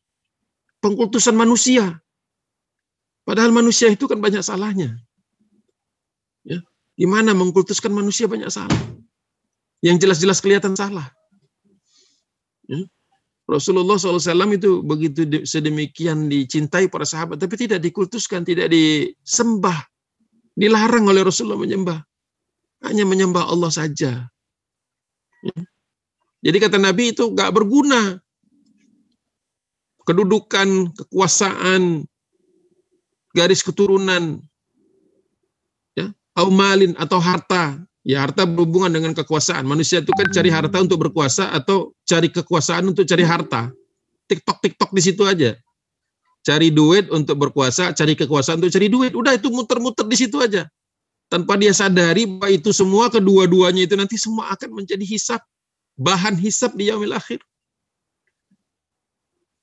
pengkultusan 0.82 1.34
manusia 1.38 2.02
padahal 3.22 3.54
manusia 3.54 3.88
itu 3.88 4.10
kan 4.10 4.18
banyak 4.18 4.42
salahnya 4.42 4.98
ya 6.96 7.04
gimana 7.08 7.32
mengkultuskan 7.32 7.92
manusia 7.92 8.28
banyak 8.28 8.52
salah 8.52 8.82
yang 9.80 9.96
jelas-jelas 9.96 10.44
kelihatan 10.44 10.76
salah 10.76 11.08
ya. 12.68 12.84
Rasulullah 13.52 13.98
SAW 13.98 14.54
itu 14.54 14.80
begitu 14.86 15.44
sedemikian 15.44 16.30
dicintai 16.30 16.86
para 16.86 17.02
sahabat, 17.02 17.42
tapi 17.42 17.58
tidak 17.58 17.82
dikultuskan, 17.82 18.46
tidak 18.46 18.70
disembah, 18.70 19.76
dilarang 20.54 21.10
oleh 21.10 21.26
Rasulullah 21.26 21.60
menyembah. 21.60 22.00
Hanya 22.86 23.04
menyembah 23.06 23.46
Allah 23.50 23.70
saja. 23.70 24.26
Jadi 26.42 26.56
kata 26.58 26.78
Nabi 26.78 27.14
itu 27.14 27.30
gak 27.34 27.54
berguna. 27.54 28.18
Kedudukan, 30.02 30.90
kekuasaan, 30.98 32.02
garis 33.30 33.62
keturunan, 33.62 34.42
ya, 34.42 34.51
aumalin 36.38 36.96
atau 36.98 37.18
harta. 37.18 37.80
Ya 38.02 38.18
harta 38.18 38.42
berhubungan 38.42 38.90
dengan 38.90 39.14
kekuasaan. 39.14 39.62
Manusia 39.62 40.02
itu 40.02 40.10
kan 40.18 40.26
cari 40.34 40.50
harta 40.50 40.82
untuk 40.82 41.06
berkuasa 41.06 41.54
atau 41.54 41.94
cari 42.02 42.26
kekuasaan 42.34 42.90
untuk 42.90 43.06
cari 43.06 43.22
harta. 43.22 43.70
TikTok 44.26 44.58
TikTok 44.58 44.90
di 44.90 45.02
situ 45.02 45.22
aja. 45.22 45.54
Cari 46.42 46.74
duit 46.74 47.06
untuk 47.14 47.38
berkuasa, 47.38 47.94
cari 47.94 48.18
kekuasaan 48.18 48.58
untuk 48.58 48.74
cari 48.74 48.90
duit. 48.90 49.14
Udah 49.14 49.38
itu 49.38 49.46
muter-muter 49.54 50.02
di 50.10 50.18
situ 50.18 50.42
aja 50.42 50.66
tanpa 51.32 51.56
dia 51.56 51.72
sadari 51.72 52.28
bahwa 52.28 52.52
itu 52.52 52.76
semua 52.76 53.08
kedua-duanya 53.08 53.88
itu 53.88 53.96
nanti 53.96 54.20
semua 54.20 54.52
akan 54.52 54.84
menjadi 54.84 55.00
hisap 55.00 55.40
bahan 55.96 56.36
hisap 56.36 56.76
di 56.76 56.92
yaumil 56.92 57.16
akhir. 57.16 57.40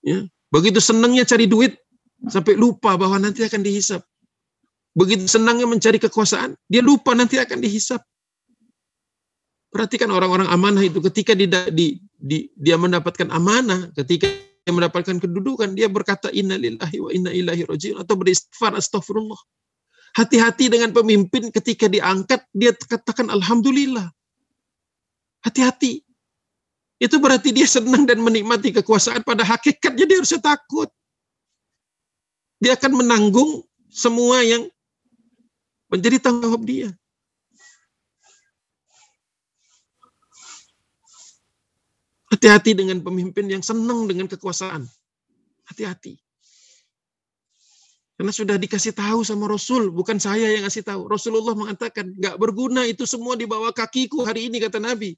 Ya, 0.01 0.25
begitu 0.49 0.81
senangnya 0.81 1.29
cari 1.29 1.45
duit 1.45 1.77
sampai 2.25 2.57
lupa 2.57 2.97
bahwa 2.97 3.21
nanti 3.21 3.45
akan 3.45 3.61
dihisap. 3.61 4.01
Begitu 4.99 5.31
senangnya 5.31 5.63
mencari 5.63 5.95
kekuasaan, 5.95 6.59
dia 6.67 6.83
lupa 6.83 7.15
nanti 7.15 7.39
akan 7.39 7.63
dihisap. 7.63 8.03
Perhatikan 9.71 10.11
orang-orang 10.11 10.51
amanah 10.51 10.83
itu 10.83 10.99
ketika 10.99 11.31
di, 11.31 11.47
di, 11.71 12.03
di, 12.19 12.51
dia 12.59 12.75
mendapatkan 12.75 13.31
amanah, 13.31 13.95
ketika 13.95 14.27
dia 14.27 14.73
mendapatkan 14.75 15.23
kedudukan, 15.23 15.71
dia 15.71 15.87
berkata 15.87 16.27
innalillahi 16.35 16.97
wa 16.99 17.09
inna 17.15 17.31
ilaihi 17.31 17.63
rajiun 17.63 18.03
atau 18.03 18.19
beristighfar 18.19 18.75
astagfirullah. 18.75 19.39
Hati-hati 20.19 20.67
dengan 20.67 20.91
pemimpin 20.91 21.47
ketika 21.47 21.87
diangkat, 21.87 22.43
dia 22.51 22.75
katakan 22.75 23.31
Alhamdulillah. 23.31 24.11
Hati-hati. 25.47 26.03
itu 26.99 27.15
berarti 27.15 27.55
dia 27.55 27.63
senang 27.63 28.03
dan 28.03 28.19
menikmati 28.19 28.75
kekuasaan 28.75 29.23
pada 29.23 29.47
hakikatnya 29.47 30.03
dia 30.03 30.19
harusnya 30.19 30.43
takut. 30.43 30.91
Dia 32.59 32.75
akan 32.75 32.99
menanggung 32.99 33.63
semua 33.87 34.43
yang 34.43 34.67
menjadi 35.89 36.17
tanggung 36.21 36.53
jawab 36.53 36.63
dia. 36.63 36.89
Hati-hati 42.29 42.77
dengan 42.77 43.01
pemimpin 43.01 43.49
yang 43.49 43.65
senang 43.65 44.05
dengan 44.05 44.29
kekuasaan. 44.29 44.85
Hati-hati. 45.65 46.21
Karena 48.19 48.35
sudah 48.35 48.59
dikasih 48.59 48.93
tahu 48.93 49.23
sama 49.23 49.49
Rasul, 49.49 49.89
bukan 49.89 50.19
saya 50.19 50.51
yang 50.51 50.67
ngasih 50.67 50.83
tahu. 50.85 51.07
Rasulullah 51.09 51.55
mengatakan, 51.55 52.11
nggak 52.13 52.35
berguna 52.37 52.85
itu 52.85 53.07
semua 53.07 53.33
di 53.39 53.47
bawah 53.47 53.71
kakiku 53.73 54.27
hari 54.27 54.51
ini, 54.51 54.59
kata 54.59 54.77
Nabi. 54.77 55.15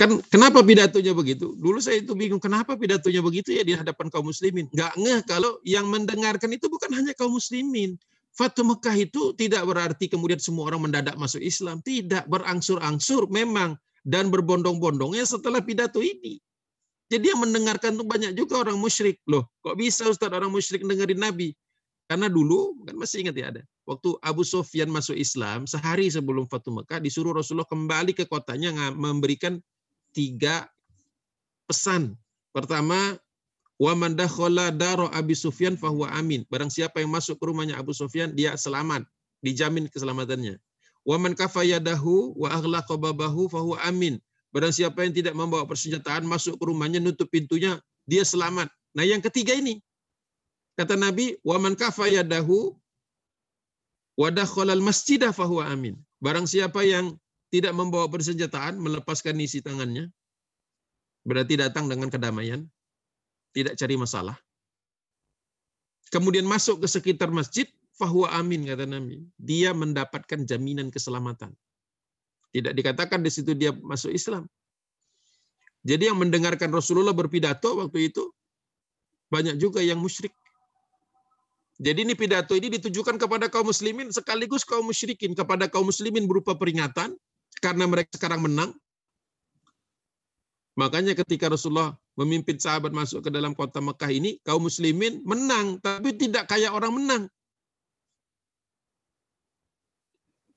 Kan 0.00 0.24
kenapa 0.32 0.64
pidatonya 0.64 1.12
begitu? 1.12 1.52
Dulu 1.52 1.76
saya 1.78 2.00
itu 2.00 2.16
bingung, 2.16 2.40
kenapa 2.40 2.74
pidatonya 2.74 3.20
begitu 3.20 3.52
ya 3.52 3.60
di 3.60 3.76
hadapan 3.76 4.08
kaum 4.08 4.24
muslimin? 4.24 4.64
Nggak 4.72 4.92
ngeh 4.96 5.20
kalau 5.28 5.60
yang 5.68 5.84
mendengarkan 5.92 6.48
itu 6.48 6.66
bukan 6.72 6.90
hanya 6.96 7.12
kaum 7.12 7.36
muslimin. 7.36 8.00
Fatu 8.32 8.64
Mekah 8.64 8.96
itu 8.96 9.36
tidak 9.36 9.68
berarti 9.68 10.08
kemudian 10.08 10.40
semua 10.40 10.72
orang 10.72 10.88
mendadak 10.88 11.12
masuk 11.20 11.44
Islam. 11.44 11.84
Tidak, 11.84 12.24
berangsur-angsur 12.32 13.28
memang. 13.28 13.76
Dan 14.02 14.34
berbondong-bondongnya 14.34 15.22
setelah 15.22 15.62
pidato 15.62 16.02
ini. 16.02 16.42
Jadi 17.12 17.28
yang 17.28 17.44
mendengarkan 17.44 17.94
itu 17.94 18.02
banyak 18.08 18.32
juga 18.32 18.64
orang 18.64 18.80
musyrik. 18.80 19.20
Loh, 19.28 19.46
kok 19.60 19.76
bisa 19.76 20.08
Ustaz 20.08 20.32
orang 20.32 20.48
musyrik 20.48 20.82
dengerin 20.82 21.20
Nabi? 21.20 21.52
Karena 22.08 22.26
dulu, 22.26 22.82
kan 22.82 22.96
masih 22.98 23.28
ingat 23.28 23.36
ya 23.36 23.46
ada. 23.52 23.62
Waktu 23.84 24.16
Abu 24.24 24.42
Sofyan 24.42 24.88
masuk 24.88 25.14
Islam, 25.14 25.68
sehari 25.68 26.08
sebelum 26.08 26.48
Fatu 26.48 26.72
Mekah, 26.72 26.98
disuruh 26.98 27.36
Rasulullah 27.36 27.68
kembali 27.68 28.16
ke 28.16 28.24
kotanya 28.26 28.90
memberikan 28.96 29.60
tiga 30.12 30.68
pesan. 31.66 32.16
Pertama, 32.52 33.16
wa 33.80 33.92
man 33.96 34.14
dakhala 34.14 34.70
daro 34.70 35.08
Abi 35.10 35.34
Sufyan 35.34 35.74
fahuwa 35.74 36.12
amin. 36.12 36.44
Barang 36.52 36.68
siapa 36.68 37.00
yang 37.00 37.10
masuk 37.10 37.40
ke 37.40 37.44
rumahnya 37.48 37.80
Abu 37.80 37.96
Sufyan, 37.96 38.30
dia 38.36 38.54
selamat, 38.54 39.02
dijamin 39.40 39.88
keselamatannya. 39.88 40.60
Wa 41.02 41.18
man 41.18 41.34
kafayadahu 41.34 42.38
wa 42.38 42.48
aghlaqa 42.52 42.94
babahu 42.94 43.50
fahuwa 43.50 43.82
amin. 43.82 44.22
Barang 44.52 44.70
siapa 44.70 45.02
yang 45.02 45.16
tidak 45.16 45.34
membawa 45.34 45.64
persenjataan 45.64 46.28
masuk 46.28 46.60
ke 46.60 46.64
rumahnya 46.68 47.00
nutup 47.00 47.26
pintunya, 47.32 47.80
dia 48.04 48.22
selamat. 48.22 48.68
Nah, 48.92 49.02
yang 49.08 49.24
ketiga 49.24 49.56
ini 49.56 49.80
kata 50.76 50.94
Nabi, 50.94 51.40
"Wa 51.40 51.56
man 51.56 51.72
kafa 51.72 52.12
yadahu 52.12 52.76
wa 54.20 54.28
dakhalal 54.28 54.84
masjidah 54.84 55.32
fahuwa 55.32 55.72
amin." 55.72 55.96
Barang 56.20 56.44
siapa 56.44 56.84
yang 56.84 57.16
tidak 57.52 57.76
membawa 57.76 58.08
persenjataan, 58.08 58.80
melepaskan 58.80 59.36
isi 59.44 59.60
tangannya, 59.60 60.08
berarti 61.28 61.60
datang 61.60 61.84
dengan 61.84 62.08
kedamaian, 62.08 62.64
tidak 63.52 63.76
cari 63.76 64.00
masalah. 64.00 64.36
Kemudian 66.08 66.48
masuk 66.48 66.80
ke 66.80 66.88
sekitar 66.88 67.28
masjid, 67.28 67.68
fahuwa 68.00 68.32
amin 68.40 68.64
kata 68.64 68.88
Nabi. 68.88 69.20
Dia 69.36 69.76
mendapatkan 69.76 70.48
jaminan 70.48 70.88
keselamatan. 70.88 71.52
Tidak 72.52 72.72
dikatakan 72.72 73.20
di 73.20 73.28
situ 73.32 73.52
dia 73.52 73.72
masuk 73.72 74.12
Islam. 74.12 74.48
Jadi 75.84 76.08
yang 76.08 76.16
mendengarkan 76.20 76.72
Rasulullah 76.72 77.12
berpidato 77.12 77.76
waktu 77.80 78.12
itu 78.12 78.32
banyak 79.28 79.56
juga 79.60 79.80
yang 79.80 80.00
musyrik. 80.00 80.32
Jadi 81.80 82.04
ini 82.06 82.14
pidato 82.14 82.52
ini 82.52 82.68
ditujukan 82.76 83.16
kepada 83.16 83.48
kaum 83.48 83.66
muslimin 83.72 84.12
sekaligus 84.12 84.62
kaum 84.68 84.84
musyrikin. 84.84 85.32
Kepada 85.32 85.66
kaum 85.66 85.88
muslimin 85.88 86.28
berupa 86.28 86.54
peringatan 86.54 87.16
karena 87.60 87.84
mereka 87.90 88.14
sekarang 88.16 88.40
menang. 88.46 88.72
Makanya 90.72 91.12
ketika 91.12 91.52
Rasulullah 91.52 91.92
memimpin 92.16 92.56
sahabat 92.56 92.96
masuk 92.96 93.28
ke 93.28 93.30
dalam 93.32 93.52
kota 93.52 93.82
Mekah 93.84 94.08
ini, 94.08 94.40
kaum 94.40 94.64
muslimin 94.64 95.20
menang, 95.26 95.76
tapi 95.84 96.16
tidak 96.16 96.48
kayak 96.48 96.72
orang 96.72 96.96
menang. 96.96 97.22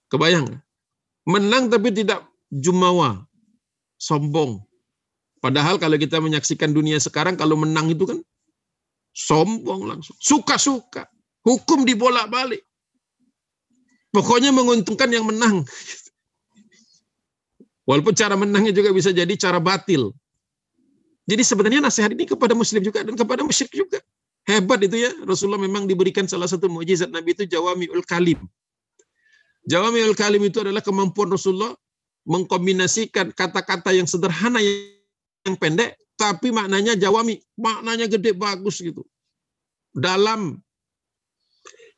Kebayang? 0.07 0.61
Menang 1.27 1.67
tapi 1.67 1.91
tidak 1.91 2.23
jumawa, 2.47 3.27
sombong. 3.99 4.63
Padahal 5.43 5.75
kalau 5.81 5.99
kita 5.99 6.23
menyaksikan 6.23 6.71
dunia 6.71 7.01
sekarang, 7.01 7.35
kalau 7.35 7.59
menang 7.59 7.91
itu 7.91 8.07
kan 8.07 8.19
sombong 9.11 9.87
langsung. 9.89 10.15
Suka-suka. 10.21 11.11
Hukum 11.45 11.83
dibolak-balik. 11.85 12.63
Pokoknya 14.15 14.55
menguntungkan 14.55 15.11
yang 15.11 15.27
menang. 15.27 15.67
Walaupun 17.85 18.17
cara 18.17 18.33
menangnya 18.33 18.73
juga 18.73 18.89
bisa 18.89 19.13
jadi 19.13 19.29
cara 19.37 19.61
batil. 19.61 20.09
Jadi 21.25 21.41
sebenarnya 21.41 21.81
nasihat 21.81 22.13
ini 22.13 22.25
kepada 22.25 22.53
muslim 22.57 22.81
juga 22.81 23.01
dan 23.01 23.13
kepada 23.17 23.41
musyrik 23.41 23.73
juga. 23.73 24.01
Hebat 24.45 24.85
itu 24.85 25.05
ya. 25.05 25.11
Rasulullah 25.25 25.61
memang 25.61 25.89
diberikan 25.89 26.29
salah 26.29 26.45
satu 26.45 26.69
mujizat 26.69 27.09
Nabi 27.09 27.33
itu 27.33 27.49
jawami'ul 27.49 28.05
kalim. 28.05 28.37
Jawami'ul 29.65 30.13
kalim 30.13 30.45
itu 30.45 30.61
adalah 30.61 30.85
kemampuan 30.85 31.33
Rasulullah 31.33 31.73
mengkombinasikan 32.25 33.33
kata-kata 33.33 33.93
yang 33.93 34.09
sederhana 34.09 34.61
yang 34.61 35.57
pendek, 35.57 35.97
tapi 36.17 36.49
maknanya 36.49 36.97
jawami, 36.97 37.41
maknanya 37.57 38.09
gede 38.09 38.33
bagus 38.33 38.81
gitu. 38.81 39.05
Dalam 39.93 40.57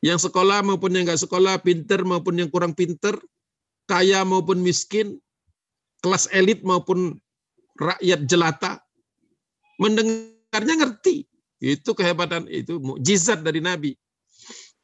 yang 0.04 0.20
sekolah 0.20 0.64
maupun 0.64 0.94
yang 0.96 1.08
nggak 1.08 1.20
sekolah, 1.20 1.60
pinter 1.64 2.04
maupun 2.04 2.36
yang 2.40 2.48
kurang 2.52 2.76
pinter, 2.76 3.16
kaya 3.88 4.24
maupun 4.24 4.60
miskin, 4.60 5.16
kelas 6.02 6.30
elit 6.30 6.62
maupun 6.62 7.18
rakyat 7.78 8.26
jelata, 8.26 8.82
mendengarnya 9.78 10.74
ngerti. 10.84 11.26
Itu 11.58 11.94
kehebatan, 11.94 12.46
itu 12.46 12.78
mukjizat 12.78 13.42
dari 13.42 13.58
Nabi. 13.58 13.94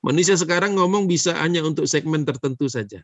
Manusia 0.03 0.35
sekarang 0.35 0.75
ngomong 0.75 1.07
bisa 1.07 1.33
hanya 1.39 1.63
untuk 1.63 1.87
segmen 1.87 2.27
tertentu 2.27 2.67
saja. 2.67 3.01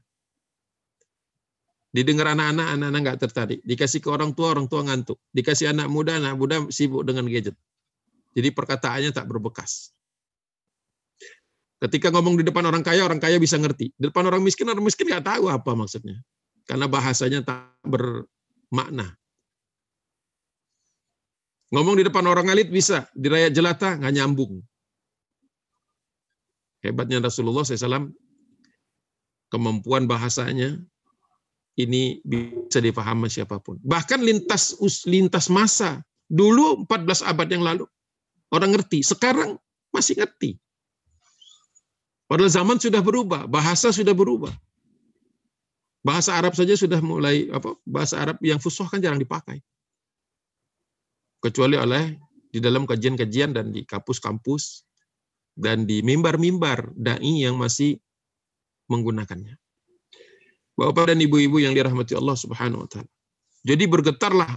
Didengar 1.91 2.35
anak-anak, 2.35 2.67
anak-anak 2.77 3.01
nggak 3.03 3.19
tertarik. 3.19 3.59
Dikasih 3.67 3.99
ke 3.99 4.11
orang 4.11 4.31
tua, 4.35 4.55
orang 4.55 4.71
tua 4.71 4.87
ngantuk. 4.87 5.19
Dikasih 5.35 5.75
anak 5.75 5.91
muda, 5.91 6.23
anak 6.23 6.39
muda 6.39 6.67
sibuk 6.71 7.03
dengan 7.03 7.27
gadget. 7.27 7.59
Jadi 8.31 8.55
perkataannya 8.55 9.11
tak 9.11 9.27
berbekas. 9.27 9.91
Ketika 11.81 12.13
ngomong 12.15 12.39
di 12.39 12.45
depan 12.47 12.63
orang 12.69 12.85
kaya, 12.85 13.03
orang 13.03 13.19
kaya 13.19 13.43
bisa 13.43 13.59
ngerti. 13.59 13.91
Di 13.97 14.13
depan 14.13 14.23
orang 14.29 14.45
miskin, 14.45 14.71
orang 14.71 14.85
miskin 14.85 15.11
nggak 15.11 15.25
tahu 15.25 15.51
apa 15.51 15.73
maksudnya. 15.75 16.21
Karena 16.71 16.87
bahasanya 16.87 17.43
tak 17.43 17.75
bermakna. 17.83 19.19
Ngomong 21.75 21.99
di 21.99 22.07
depan 22.07 22.23
orang 22.31 22.47
elit 22.47 22.71
bisa, 22.71 23.11
di 23.11 23.27
rakyat 23.27 23.51
jelata 23.51 23.99
nggak 23.99 24.15
nyambung. 24.15 24.63
Hebatnya 26.87 27.27
Rasulullah 27.27 27.67
SAW, 27.67 28.15
kemampuan 29.51 30.07
bahasanya 30.07 30.79
ini 31.75 32.23
bisa 32.23 32.79
dipahami 32.79 33.27
siapa 33.27 33.59
pun. 33.59 33.83
Bahkan 33.83 34.23
lintas 34.23 34.79
lintas 35.11 35.51
masa. 35.51 36.07
Dulu 36.31 36.87
14 36.87 37.27
abad 37.27 37.51
yang 37.51 37.67
lalu 37.67 37.83
orang 38.55 38.79
ngerti, 38.79 39.03
sekarang 39.03 39.59
masih 39.91 40.15
ngerti. 40.23 40.55
Padahal 42.31 42.47
zaman 42.47 42.79
sudah 42.79 43.03
berubah, 43.03 43.51
bahasa 43.51 43.91
sudah 43.91 44.15
berubah. 44.15 44.55
Bahasa 46.01 46.33
Arab 46.33 46.57
saja 46.57 46.73
sudah 46.77 47.01
mulai 47.05 47.53
apa? 47.53 47.77
Bahasa 47.85 48.17
Arab 48.17 48.41
yang 48.41 48.57
fusoh 48.57 48.89
kan 48.89 49.05
jarang 49.05 49.21
dipakai. 49.21 49.61
Kecuali 51.45 51.77
oleh 51.77 52.17
di 52.51 52.59
dalam 52.59 52.89
kajian-kajian 52.89 53.53
dan 53.53 53.69
di 53.73 53.85
kampus-kampus 53.85 54.85
dan 55.57 55.85
di 55.85 56.01
mimbar-mimbar 56.01 56.89
dai 56.97 57.45
yang 57.45 57.61
masih 57.61 58.01
menggunakannya. 58.89 59.61
Bapak 60.81 61.13
dan 61.13 61.21
ibu-ibu 61.21 61.61
yang 61.61 61.77
dirahmati 61.77 62.17
Allah 62.17 62.37
Subhanahu 62.37 62.85
wa 62.85 62.89
taala. 62.89 63.11
Jadi 63.61 63.85
bergetarlah 63.85 64.57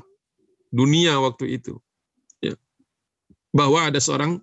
dunia 0.71 1.19
waktu 1.19 1.59
itu. 1.59 1.75
Ya. 2.39 2.55
Bahwa 3.51 3.91
ada 3.91 3.99
seorang 3.99 4.39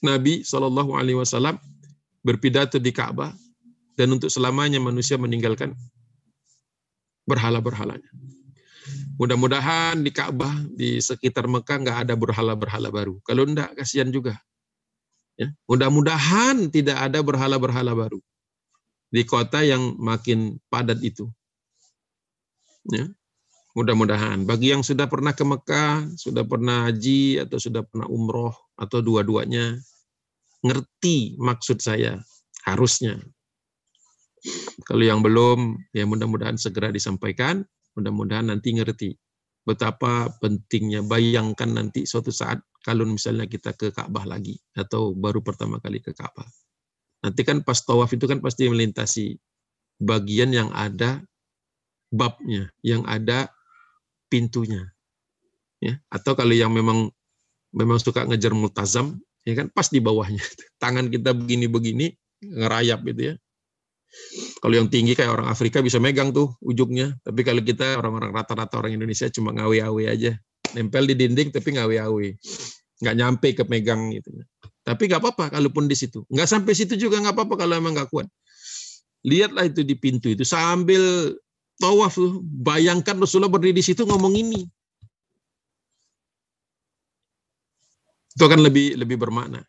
Nabi 0.00 0.40
Shallallahu 0.40 0.96
alaihi 0.96 1.20
wasallam 1.20 1.60
berpidato 2.24 2.80
di 2.80 2.88
Ka'bah 2.88 3.36
dan 4.00 4.16
untuk 4.16 4.32
selamanya 4.32 4.80
manusia 4.80 5.20
meninggalkan 5.20 5.76
berhala-berhalanya. 7.28 8.08
Mudah-mudahan 9.20 10.00
di 10.00 10.10
Ka'bah 10.14 10.54
di 10.72 11.02
sekitar 11.02 11.44
Mekah 11.44 11.76
nggak 11.84 11.98
ada 12.08 12.14
berhala-berhala 12.16 12.88
baru. 12.88 13.20
Kalau 13.26 13.44
enggak 13.44 13.76
kasihan 13.76 14.08
juga. 14.08 14.40
Ya, 15.38 15.54
mudah-mudahan 15.70 16.66
tidak 16.74 16.98
ada 16.98 17.22
berhala-berhala 17.22 17.94
baru 17.94 18.18
di 19.14 19.22
kota 19.22 19.62
yang 19.62 19.94
makin 20.00 20.58
padat 20.66 20.98
itu. 20.98 21.30
Ya, 22.90 23.06
mudah-mudahan. 23.78 24.42
Bagi 24.48 24.74
yang 24.74 24.82
sudah 24.82 25.06
pernah 25.06 25.30
ke 25.36 25.44
Mekah, 25.46 26.10
sudah 26.18 26.42
pernah 26.42 26.90
haji 26.90 27.38
atau 27.38 27.58
sudah 27.60 27.86
pernah 27.86 28.10
umroh 28.10 28.54
atau 28.74 28.98
dua-duanya, 28.98 29.78
ngerti 30.66 31.38
maksud 31.38 31.78
saya 31.78 32.18
harusnya. 32.66 33.22
Kalau 34.88 35.04
yang 35.04 35.20
belum, 35.20 35.76
ya 35.92 36.08
mudah-mudahan 36.08 36.56
segera 36.56 36.88
disampaikan 36.88 37.68
Mudah-mudahan 37.98 38.54
nanti 38.54 38.78
ngerti 38.78 39.10
betapa 39.66 40.30
pentingnya. 40.38 41.02
Bayangkan 41.02 41.74
nanti 41.74 42.06
suatu 42.06 42.30
saat 42.30 42.62
kalau 42.86 43.02
misalnya 43.10 43.50
kita 43.50 43.74
ke 43.74 43.90
Ka'bah 43.90 44.22
lagi 44.22 44.54
atau 44.78 45.18
baru 45.18 45.42
pertama 45.42 45.82
kali 45.82 45.98
ke 45.98 46.14
Ka'bah. 46.14 46.46
Nanti 47.26 47.42
kan 47.42 47.66
pas 47.66 47.82
tawaf 47.82 48.14
itu 48.14 48.30
kan 48.30 48.38
pasti 48.38 48.70
melintasi 48.70 49.34
bagian 49.98 50.54
yang 50.54 50.70
ada 50.70 51.26
babnya, 52.14 52.70
yang 52.86 53.02
ada 53.10 53.50
pintunya. 54.30 54.94
Ya, 55.82 55.98
atau 56.14 56.38
kalau 56.38 56.54
yang 56.54 56.70
memang 56.70 57.10
memang 57.74 57.98
suka 57.98 58.22
ngejar 58.30 58.54
multazam, 58.54 59.18
ya 59.42 59.58
kan 59.58 59.66
pas 59.74 59.90
di 59.90 59.98
bawahnya. 59.98 60.42
Tangan 60.82 61.10
kita 61.10 61.34
begini-begini 61.34 62.14
ngerayap 62.46 63.02
gitu 63.10 63.34
ya. 63.34 63.36
Kalau 64.58 64.74
yang 64.74 64.88
tinggi 64.90 65.12
kayak 65.14 65.30
orang 65.30 65.48
Afrika 65.52 65.84
bisa 65.84 66.00
megang 66.00 66.32
tuh 66.32 66.56
ujungnya, 66.64 67.14
tapi 67.22 67.44
kalau 67.44 67.62
kita 67.62 68.00
orang-orang 68.00 68.32
rata-rata 68.34 68.80
orang 68.80 68.96
Indonesia 68.96 69.28
cuma 69.30 69.54
ngawe-awe 69.54 70.02
aja, 70.08 70.34
nempel 70.74 71.06
di 71.06 71.14
dinding 71.14 71.54
tapi 71.54 71.76
ngawe-awe, 71.76 72.26
nggak 73.04 73.14
nyampe 73.14 73.48
ke 73.54 73.62
megang 73.68 74.10
gitu. 74.10 74.32
Tapi 74.82 75.02
nggak 75.06 75.20
apa-apa 75.20 75.44
kalaupun 75.54 75.86
di 75.86 75.94
situ, 75.94 76.24
nggak 76.32 76.48
sampai 76.48 76.72
situ 76.74 76.96
juga 76.96 77.20
nggak 77.20 77.36
apa-apa 77.36 77.54
kalau 77.60 77.74
emang 77.78 77.94
nggak 77.94 78.10
kuat. 78.10 78.26
Lihatlah 79.22 79.68
itu 79.68 79.84
di 79.84 79.94
pintu 79.94 80.32
itu 80.32 80.42
sambil 80.42 81.34
tawaf 81.78 82.16
tuh, 82.16 82.42
bayangkan 82.42 83.14
Rasulullah 83.20 83.52
berdiri 83.52 83.78
di 83.78 83.84
situ 83.84 84.02
ngomong 84.08 84.34
ini. 84.34 84.60
Itu 88.34 88.42
akan 88.46 88.62
lebih 88.64 88.98
lebih 88.98 89.18
bermakna 89.18 89.62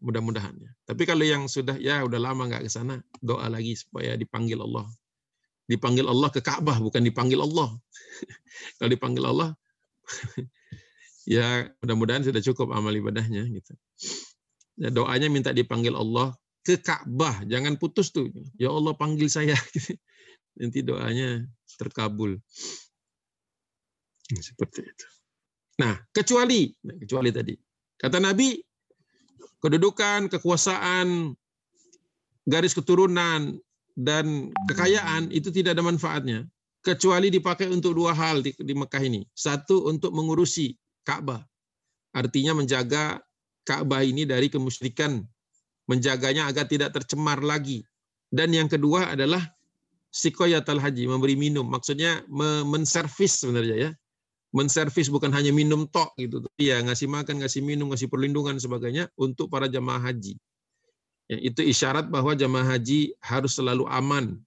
mudah-mudahan 0.00 0.54
ya. 0.58 0.70
Tapi 0.84 1.02
kalau 1.08 1.24
yang 1.24 1.48
sudah 1.48 1.76
ya 1.80 2.04
udah 2.04 2.20
lama 2.20 2.48
nggak 2.48 2.66
ke 2.66 2.70
sana, 2.70 3.00
doa 3.20 3.46
lagi 3.48 3.76
supaya 3.76 4.14
dipanggil 4.14 4.60
Allah. 4.60 4.86
Dipanggil 5.66 6.06
Allah 6.06 6.30
ke 6.30 6.40
Ka'bah 6.40 6.78
bukan 6.78 7.02
dipanggil 7.02 7.42
Allah. 7.42 7.74
kalau 8.78 8.90
dipanggil 8.90 9.24
Allah 9.26 9.50
ya 11.36 11.66
mudah-mudahan 11.82 12.22
sudah 12.22 12.40
cukup 12.40 12.70
amal 12.72 12.94
ibadahnya 12.94 13.42
gitu. 13.50 13.74
Ya, 14.76 14.92
doanya 14.92 15.32
minta 15.32 15.50
dipanggil 15.56 15.96
Allah 15.96 16.36
ke 16.66 16.82
Ka'bah, 16.82 17.46
jangan 17.46 17.78
putus 17.78 18.10
tuh. 18.10 18.28
Ya 18.58 18.74
Allah 18.74 18.92
panggil 18.98 19.30
saya. 19.30 19.54
Nanti 20.58 20.82
doanya 20.82 21.46
terkabul. 21.78 22.42
Seperti 24.26 24.82
itu. 24.82 25.06
Nah, 25.78 25.94
kecuali, 26.10 26.72
nah, 26.82 26.96
kecuali 26.98 27.30
tadi. 27.30 27.54
Kata 27.96 28.18
Nabi, 28.18 28.58
kedudukan, 29.60 30.28
kekuasaan, 30.28 31.32
garis 32.46 32.76
keturunan, 32.76 33.56
dan 33.96 34.52
kekayaan 34.68 35.32
itu 35.32 35.48
tidak 35.48 35.74
ada 35.78 35.84
manfaatnya 35.84 36.44
kecuali 36.84 37.32
dipakai 37.32 37.66
untuk 37.66 37.98
dua 37.98 38.14
hal 38.14 38.44
di, 38.44 38.54
di 38.54 38.74
Mekah 38.76 39.02
ini. 39.02 39.26
Satu 39.34 39.90
untuk 39.90 40.14
mengurusi 40.14 40.76
Ka'bah. 41.02 41.42
Artinya 42.14 42.54
menjaga 42.54 43.18
Ka'bah 43.66 44.06
ini 44.06 44.22
dari 44.22 44.46
kemusyrikan, 44.46 45.18
menjaganya 45.90 46.46
agar 46.46 46.70
tidak 46.70 46.94
tercemar 46.94 47.42
lagi. 47.42 47.82
Dan 48.30 48.54
yang 48.54 48.70
kedua 48.70 49.10
adalah 49.10 49.42
sikoyatal 50.14 50.78
haji, 50.78 51.10
memberi 51.10 51.34
minum. 51.34 51.66
Maksudnya 51.66 52.22
menservis 52.62 53.42
sebenarnya 53.42 53.76
ya 53.76 53.90
menservis 54.56 55.12
bukan 55.12 55.28
hanya 55.36 55.52
minum 55.52 55.84
tok 55.84 56.16
gitu, 56.16 56.40
ya 56.56 56.80
ngasih 56.80 57.04
makan, 57.12 57.44
ngasih 57.44 57.60
minum, 57.60 57.92
ngasih 57.92 58.08
perlindungan 58.08 58.56
sebagainya 58.56 59.12
untuk 59.20 59.52
para 59.52 59.68
jamaah 59.68 60.00
haji. 60.00 60.40
Ya, 61.28 61.36
itu 61.44 61.60
isyarat 61.60 62.08
bahwa 62.08 62.32
jamaah 62.32 62.64
haji 62.64 63.12
harus 63.20 63.60
selalu 63.60 63.84
aman. 63.92 64.40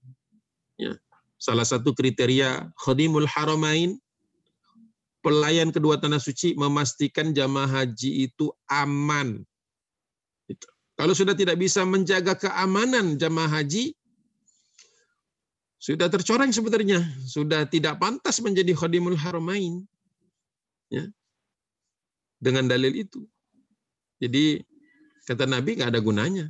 Ya. 0.74 0.98
Salah 1.38 1.62
satu 1.62 1.94
kriteria 1.94 2.74
khadimul 2.74 3.30
haramain, 3.30 4.02
pelayan 5.22 5.70
kedua 5.70 6.00
tanah 6.02 6.18
suci 6.18 6.58
memastikan 6.58 7.30
jamaah 7.30 7.70
haji 7.70 8.26
itu 8.26 8.50
aman. 8.66 9.46
Itu. 10.50 10.66
Kalau 10.98 11.14
sudah 11.14 11.38
tidak 11.38 11.56
bisa 11.56 11.86
menjaga 11.86 12.34
keamanan 12.34 13.14
jamaah 13.14 13.62
haji, 13.62 13.94
sudah 15.80 16.12
tercoreng 16.12 16.52
sebenarnya, 16.52 17.00
sudah 17.24 17.64
tidak 17.64 17.96
pantas 17.96 18.36
menjadi 18.44 18.76
khadimul 18.76 19.16
haramain 19.16 19.86
ya. 20.90 21.06
Dengan 22.42 22.66
dalil 22.66 23.06
itu. 23.06 23.24
Jadi 24.20 24.60
kata 25.24 25.46
Nabi 25.46 25.80
nggak 25.80 25.96
ada 25.96 26.02
gunanya. 26.02 26.46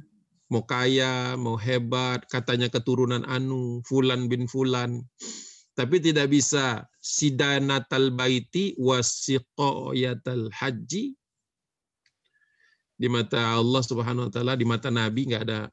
Mau 0.50 0.66
kaya 0.66 1.38
mau 1.38 1.54
hebat 1.54 2.26
katanya 2.26 2.66
keturunan 2.66 3.22
anu 3.28 3.84
fulan 3.86 4.26
bin 4.26 4.50
fulan. 4.50 5.04
Tapi 5.78 6.02
tidak 6.02 6.32
bisa. 6.32 6.82
Sidanatal 7.00 8.12
baiti 8.12 8.76
wasiqayatal 8.76 10.50
haji. 10.52 11.16
Di 13.00 13.08
mata 13.08 13.56
Allah 13.56 13.80
Subhanahu 13.80 14.28
wa 14.28 14.32
taala 14.32 14.52
di 14.58 14.68
mata 14.68 14.92
Nabi 14.92 15.32
nggak 15.32 15.42
ada 15.48 15.70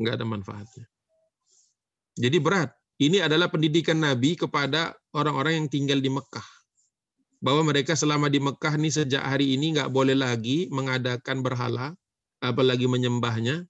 nggak 0.00 0.14
ada 0.18 0.26
manfaatnya. 0.26 0.86
Jadi 2.18 2.38
berat. 2.42 2.72
Ini 2.98 3.24
adalah 3.24 3.50
pendidikan 3.50 3.98
Nabi 3.98 4.38
kepada 4.38 4.94
orang-orang 5.10 5.64
yang 5.64 5.68
tinggal 5.70 5.98
di 5.98 6.06
Mekah 6.06 6.51
bahwa 7.42 7.74
mereka 7.74 7.98
selama 7.98 8.30
di 8.30 8.38
Mekah 8.38 8.78
nih 8.78 9.02
sejak 9.02 9.22
hari 9.26 9.58
ini 9.58 9.74
nggak 9.74 9.90
boleh 9.90 10.14
lagi 10.14 10.70
mengadakan 10.70 11.42
berhala, 11.42 11.98
apalagi 12.38 12.86
menyembahnya. 12.86 13.66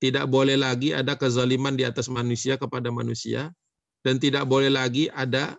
Tidak 0.00 0.24
boleh 0.26 0.56
lagi 0.56 0.96
ada 0.96 1.14
kezaliman 1.14 1.76
di 1.76 1.84
atas 1.84 2.08
manusia 2.08 2.56
kepada 2.56 2.88
manusia, 2.88 3.52
dan 4.00 4.16
tidak 4.16 4.48
boleh 4.48 4.72
lagi 4.72 5.12
ada 5.12 5.56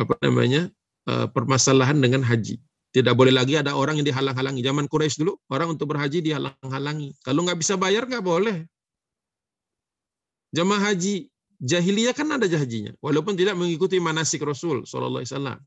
apa 0.00 0.16
namanya 0.24 0.72
eh, 1.06 1.26
permasalahan 1.28 2.00
dengan 2.00 2.24
haji. 2.24 2.56
Tidak 2.94 3.12
boleh 3.12 3.34
lagi 3.34 3.58
ada 3.58 3.74
orang 3.76 3.98
yang 4.00 4.06
dihalang-halangi. 4.06 4.62
Zaman 4.62 4.86
Quraisy 4.86 5.18
dulu, 5.20 5.34
orang 5.50 5.74
untuk 5.74 5.90
berhaji 5.90 6.22
dihalang-halangi. 6.22 7.18
Kalau 7.26 7.42
nggak 7.42 7.58
bisa 7.58 7.74
bayar, 7.74 8.06
nggak 8.06 8.22
boleh. 8.22 8.62
Jamaah 10.54 10.94
haji 10.94 11.33
jahiliyah 11.60 12.14
kan 12.16 12.30
ada 12.34 12.46
hajinya, 12.46 12.94
walaupun 12.98 13.38
tidak 13.38 13.54
mengikuti 13.54 13.98
manasik 14.02 14.42
Rasul 14.42 14.86
Shallallahu 14.86 15.22
Alaihi 15.22 15.32
Wasallam. 15.34 15.58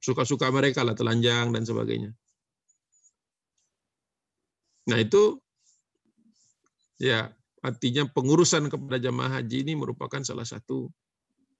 Suka-suka 0.00 0.48
mereka 0.48 0.80
lah 0.80 0.96
telanjang 0.96 1.52
dan 1.52 1.62
sebagainya. 1.68 2.16
Nah 4.88 4.96
itu 4.96 5.36
ya 6.96 7.28
artinya 7.60 8.08
pengurusan 8.08 8.72
kepada 8.72 8.96
jamaah 8.96 9.40
haji 9.40 9.68
ini 9.68 9.76
merupakan 9.76 10.24
salah 10.24 10.48
satu 10.48 10.88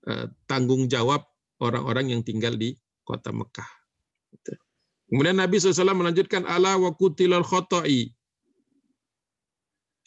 eh, 0.08 0.32
tanggung 0.48 0.88
jawab 0.88 1.28
orang-orang 1.60 2.16
yang 2.16 2.24
tinggal 2.24 2.56
di 2.56 2.72
kota 3.04 3.28
Mekah. 3.28 3.68
Kemudian 5.10 5.36
Nabi 5.36 5.58
SAW 5.58 5.92
melanjutkan 5.92 6.46
ala 6.46 6.78
wa 6.78 6.94
kutilal 6.94 7.44
khoto'i 7.44 8.14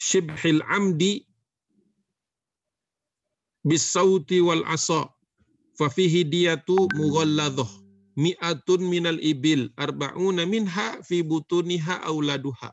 shibhil 0.00 0.64
amdi 0.64 1.28
bisauti 3.64 4.38
wal 4.44 4.62
asa 4.68 5.08
fa 5.78 5.88
fihi 5.88 6.22
diyatu 6.22 6.76
mughalladhah 6.94 7.66
mi'atun 8.14 8.80
minal 8.86 9.18
ibil 9.18 9.72
arba'una 9.74 10.46
minha 10.46 11.02
fi 11.02 11.24
butuniha 11.24 12.06
auladuha. 12.06 12.70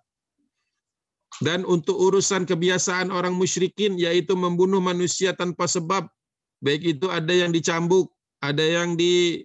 Dan 1.42 1.66
untuk 1.66 1.98
urusan 1.98 2.46
kebiasaan 2.46 3.10
orang 3.10 3.34
musyrikin 3.34 3.98
yaitu 3.98 4.38
membunuh 4.38 4.84
manusia 4.84 5.34
tanpa 5.34 5.66
sebab 5.66 6.06
baik 6.62 6.84
itu 6.86 7.10
ada 7.10 7.34
yang 7.34 7.50
dicambuk 7.50 8.14
ada 8.42 8.62
yang 8.62 8.94
di 8.94 9.42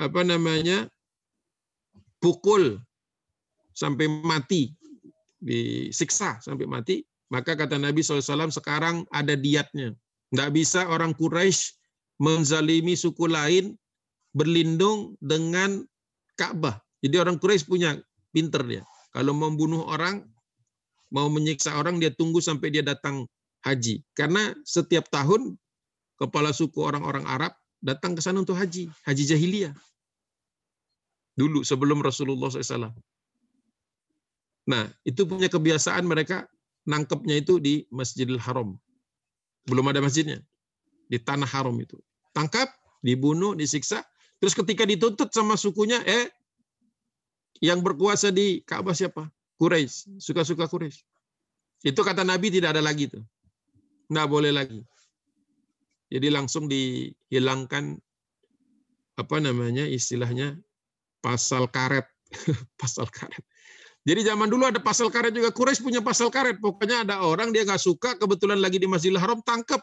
apa 0.00 0.24
namanya 0.24 0.88
pukul 2.20 2.80
sampai 3.76 4.08
mati 4.08 4.72
disiksa 5.40 6.40
sampai 6.40 6.64
mati 6.64 6.96
maka 7.28 7.52
kata 7.52 7.76
Nabi 7.76 8.00
SAW 8.00 8.48
sekarang 8.48 9.04
ada 9.12 9.36
diatnya 9.36 9.92
Nggak 10.34 10.50
bisa 10.54 10.86
orang 10.90 11.14
Quraisy 11.14 11.76
menzalimi 12.18 12.96
suku 12.96 13.28
lain 13.28 13.76
berlindung 14.34 15.14
dengan 15.22 15.84
Ka'bah. 16.36 16.80
Jadi 17.00 17.16
orang 17.20 17.36
Quraisy 17.38 17.68
punya 17.68 17.96
pinter 18.34 18.60
dia. 18.66 18.82
Kalau 19.16 19.32
membunuh 19.32 19.88
orang, 19.88 20.28
mau 21.08 21.32
menyiksa 21.32 21.78
orang, 21.78 21.96
dia 21.96 22.12
tunggu 22.12 22.44
sampai 22.44 22.68
dia 22.68 22.84
datang 22.84 23.24
haji. 23.64 24.04
Karena 24.12 24.52
setiap 24.68 25.08
tahun 25.08 25.56
kepala 26.20 26.52
suku 26.52 26.84
orang-orang 26.84 27.24
Arab 27.24 27.56
datang 27.80 28.12
ke 28.12 28.20
sana 28.20 28.44
untuk 28.44 28.60
haji, 28.60 28.92
haji 29.08 29.24
jahiliyah. 29.24 29.72
Dulu 31.36 31.64
sebelum 31.64 32.00
Rasulullah 32.00 32.48
SAW. 32.48 32.92
Nah, 34.66 34.84
itu 35.06 35.22
punya 35.28 35.46
kebiasaan 35.46 36.04
mereka 36.08 36.48
nangkepnya 36.88 37.40
itu 37.40 37.60
di 37.60 37.84
Masjidil 37.92 38.40
Haram. 38.40 38.74
Belum 39.66 39.86
ada 39.90 40.00
masjidnya. 40.00 40.40
Di 41.10 41.18
tanah 41.18 41.46
haram 41.46 41.74
itu. 41.78 41.98
Tangkap, 42.34 42.70
dibunuh, 43.02 43.54
disiksa. 43.54 44.02
Terus 44.38 44.54
ketika 44.54 44.86
dituntut 44.86 45.30
sama 45.34 45.58
sukunya, 45.58 46.02
eh, 46.06 46.30
yang 47.64 47.80
berkuasa 47.80 48.28
di 48.32 48.60
Ka'bah 48.62 48.92
siapa? 48.92 49.28
Quraisy, 49.56 50.20
suka-suka 50.20 50.68
Quraisy. 50.68 51.00
Itu 51.84 52.04
kata 52.04 52.24
Nabi 52.24 52.52
tidak 52.52 52.76
ada 52.76 52.82
lagi 52.84 53.08
tuh. 53.08 53.24
Nggak 54.12 54.28
boleh 54.28 54.52
lagi. 54.52 54.80
Jadi 56.12 56.28
langsung 56.30 56.70
dihilangkan 56.70 57.98
apa 59.16 59.36
namanya 59.40 59.88
istilahnya 59.88 60.60
pasal 61.24 61.66
karet, 61.72 62.06
pasal 62.80 63.08
karet. 63.08 63.42
Jadi 64.06 64.22
zaman 64.22 64.46
dulu 64.46 64.70
ada 64.70 64.78
pasal 64.78 65.10
karet 65.10 65.34
juga. 65.34 65.50
Quraisy 65.50 65.82
punya 65.82 65.98
pasal 65.98 66.30
karet. 66.30 66.62
Pokoknya 66.62 67.02
ada 67.02 67.26
orang 67.26 67.50
dia 67.50 67.66
nggak 67.66 67.82
suka, 67.82 68.14
kebetulan 68.14 68.62
lagi 68.62 68.78
di 68.78 68.86
Masjidil 68.86 69.18
Haram, 69.18 69.42
tangkap. 69.42 69.82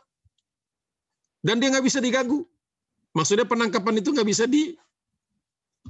Dan 1.44 1.60
dia 1.60 1.68
nggak 1.76 1.84
bisa 1.84 2.00
diganggu. 2.00 2.48
Maksudnya 3.12 3.44
penangkapan 3.44 4.00
itu 4.00 4.16
nggak 4.16 4.24
bisa 4.24 4.48
di 4.48 4.80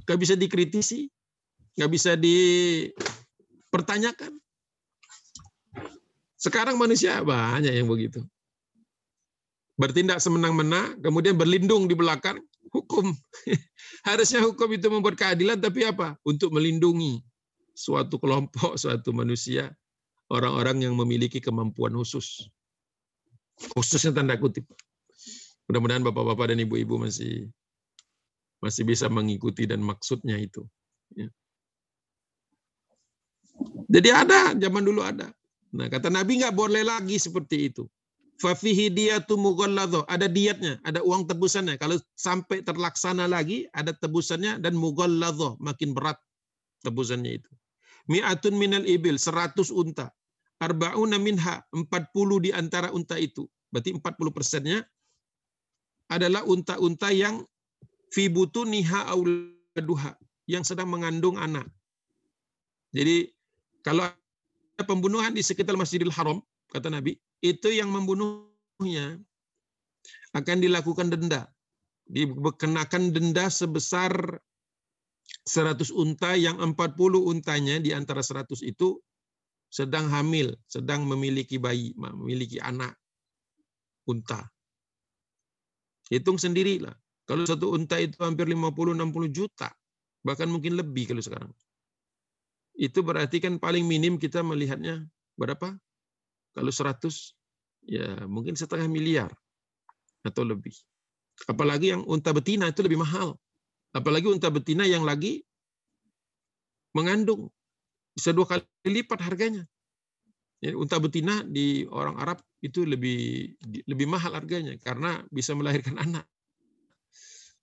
nggak 0.02 0.18
bisa 0.18 0.34
dikritisi, 0.34 1.06
nggak 1.78 1.90
bisa 1.94 2.18
dipertanyakan. 2.18 4.34
Sekarang 6.34 6.74
manusia 6.74 7.22
banyak 7.22 7.70
yang 7.70 7.86
begitu. 7.86 8.18
Bertindak 9.78 10.18
semenang-mena, 10.18 10.98
kemudian 10.98 11.38
berlindung 11.38 11.86
di 11.86 11.94
belakang 11.94 12.42
hukum. 12.74 13.14
Harusnya 14.10 14.42
hukum 14.42 14.66
itu 14.74 14.90
membuat 14.90 15.14
keadilan, 15.14 15.62
tapi 15.62 15.86
apa? 15.86 16.18
Untuk 16.26 16.50
melindungi 16.50 17.22
suatu 17.74 18.16
kelompok, 18.22 18.78
suatu 18.82 19.10
manusia, 19.10 19.74
orang-orang 20.30 20.88
yang 20.88 20.94
memiliki 20.94 21.42
kemampuan 21.42 21.92
khusus. 21.92 22.48
Khususnya 23.74 24.14
tanda 24.14 24.38
kutip. 24.38 24.64
Mudah-mudahan 25.68 26.02
bapak-bapak 26.06 26.54
dan 26.54 26.62
ibu-ibu 26.62 26.98
masih 26.98 27.50
masih 28.62 28.82
bisa 28.86 29.10
mengikuti 29.12 29.68
dan 29.68 29.84
maksudnya 29.84 30.40
itu. 30.40 30.64
Ya. 31.12 31.28
Jadi 33.92 34.08
ada, 34.10 34.56
zaman 34.56 34.82
dulu 34.82 35.04
ada. 35.04 35.30
Nah, 35.74 35.86
kata 35.86 36.10
Nabi 36.10 36.42
nggak 36.42 36.56
boleh 36.56 36.82
lagi 36.82 37.20
seperti 37.20 37.70
itu. 37.70 37.84
Fafihi 38.42 38.90
diyatu 38.90 39.38
mughalladho. 39.38 40.02
Ada 40.10 40.26
dietnya, 40.26 40.82
ada 40.82 41.04
uang 41.06 41.30
tebusannya. 41.30 41.78
Kalau 41.78 41.94
sampai 42.18 42.66
terlaksana 42.66 43.30
lagi, 43.30 43.70
ada 43.70 43.94
tebusannya 43.94 44.58
dan 44.58 44.74
mughalladho. 44.74 45.54
Makin 45.62 45.94
berat 45.94 46.18
tebusannya 46.82 47.38
itu 47.38 47.50
mi'atun 48.10 48.54
minal 48.56 48.84
ibil, 48.84 49.16
100 49.16 49.72
unta. 49.72 50.12
Arba'una 50.62 51.18
minha, 51.20 51.60
40 51.74 52.44
di 52.44 52.50
antara 52.54 52.88
unta 52.94 53.18
itu. 53.18 53.44
Berarti 53.68 53.90
40 53.90 54.30
persennya 54.30 54.78
adalah 56.08 56.46
unta-unta 56.46 57.10
yang 57.10 57.42
fibutu 58.14 58.62
niha 58.62 59.10
auladuha, 59.10 60.14
yang 60.46 60.62
sedang 60.62 60.88
mengandung 60.92 61.34
anak. 61.40 61.66
Jadi 62.94 63.34
kalau 63.82 64.06
ada 64.06 64.82
pembunuhan 64.86 65.34
di 65.34 65.42
sekitar 65.42 65.74
Masjidil 65.74 66.14
Haram, 66.14 66.38
kata 66.70 66.86
Nabi, 66.90 67.18
itu 67.42 67.68
yang 67.74 67.90
membunuhnya 67.90 69.18
akan 70.38 70.56
dilakukan 70.62 71.10
denda. 71.10 71.50
Dikenakan 72.06 73.10
denda 73.10 73.50
sebesar 73.50 74.12
100 75.44 75.92
unta 75.92 76.32
yang 76.40 76.56
40 76.56 76.74
untanya 77.20 77.76
di 77.76 77.92
antara 77.92 78.24
100 78.24 78.64
itu 78.64 78.96
sedang 79.68 80.08
hamil, 80.08 80.56
sedang 80.64 81.04
memiliki 81.04 81.60
bayi, 81.60 81.92
memiliki 81.98 82.56
anak 82.62 82.96
unta. 84.08 84.48
Hitung 86.08 86.40
sendirilah. 86.40 86.94
Kalau 87.24 87.48
satu 87.48 87.72
unta 87.72 87.96
itu 87.96 88.20
hampir 88.20 88.44
50-60 88.48 89.32
juta, 89.32 89.72
bahkan 90.20 90.48
mungkin 90.48 90.76
lebih 90.76 91.12
kalau 91.12 91.24
sekarang. 91.24 91.52
Itu 92.76 93.00
berarti 93.00 93.40
kan 93.40 93.56
paling 93.56 93.84
minim 93.84 94.20
kita 94.20 94.44
melihatnya 94.44 95.04
berapa? 95.36 95.76
Kalau 96.54 96.70
100, 96.70 97.34
ya 97.88 98.28
mungkin 98.28 98.54
setengah 98.54 98.86
miliar 98.86 99.32
atau 100.24 100.44
lebih. 100.44 100.72
Apalagi 101.50 101.92
yang 101.96 102.02
unta 102.06 102.30
betina 102.30 102.70
itu 102.70 102.84
lebih 102.84 103.00
mahal. 103.00 103.36
Apalagi 103.94 104.26
unta 104.26 104.50
betina 104.50 104.82
yang 104.84 105.06
lagi 105.06 105.46
mengandung. 106.98 107.46
Bisa 108.14 108.30
dua 108.30 108.46
kali 108.46 108.62
lipat 108.86 109.22
harganya. 109.22 109.62
Ya, 110.62 110.74
unta 110.74 110.98
betina 110.98 111.42
di 111.46 111.86
orang 111.90 112.18
Arab 112.18 112.38
itu 112.62 112.86
lebih 112.86 113.52
lebih 113.84 114.06
mahal 114.06 114.34
harganya 114.38 114.74
karena 114.82 115.22
bisa 115.30 115.54
melahirkan 115.54 115.98
anak. 115.98 116.26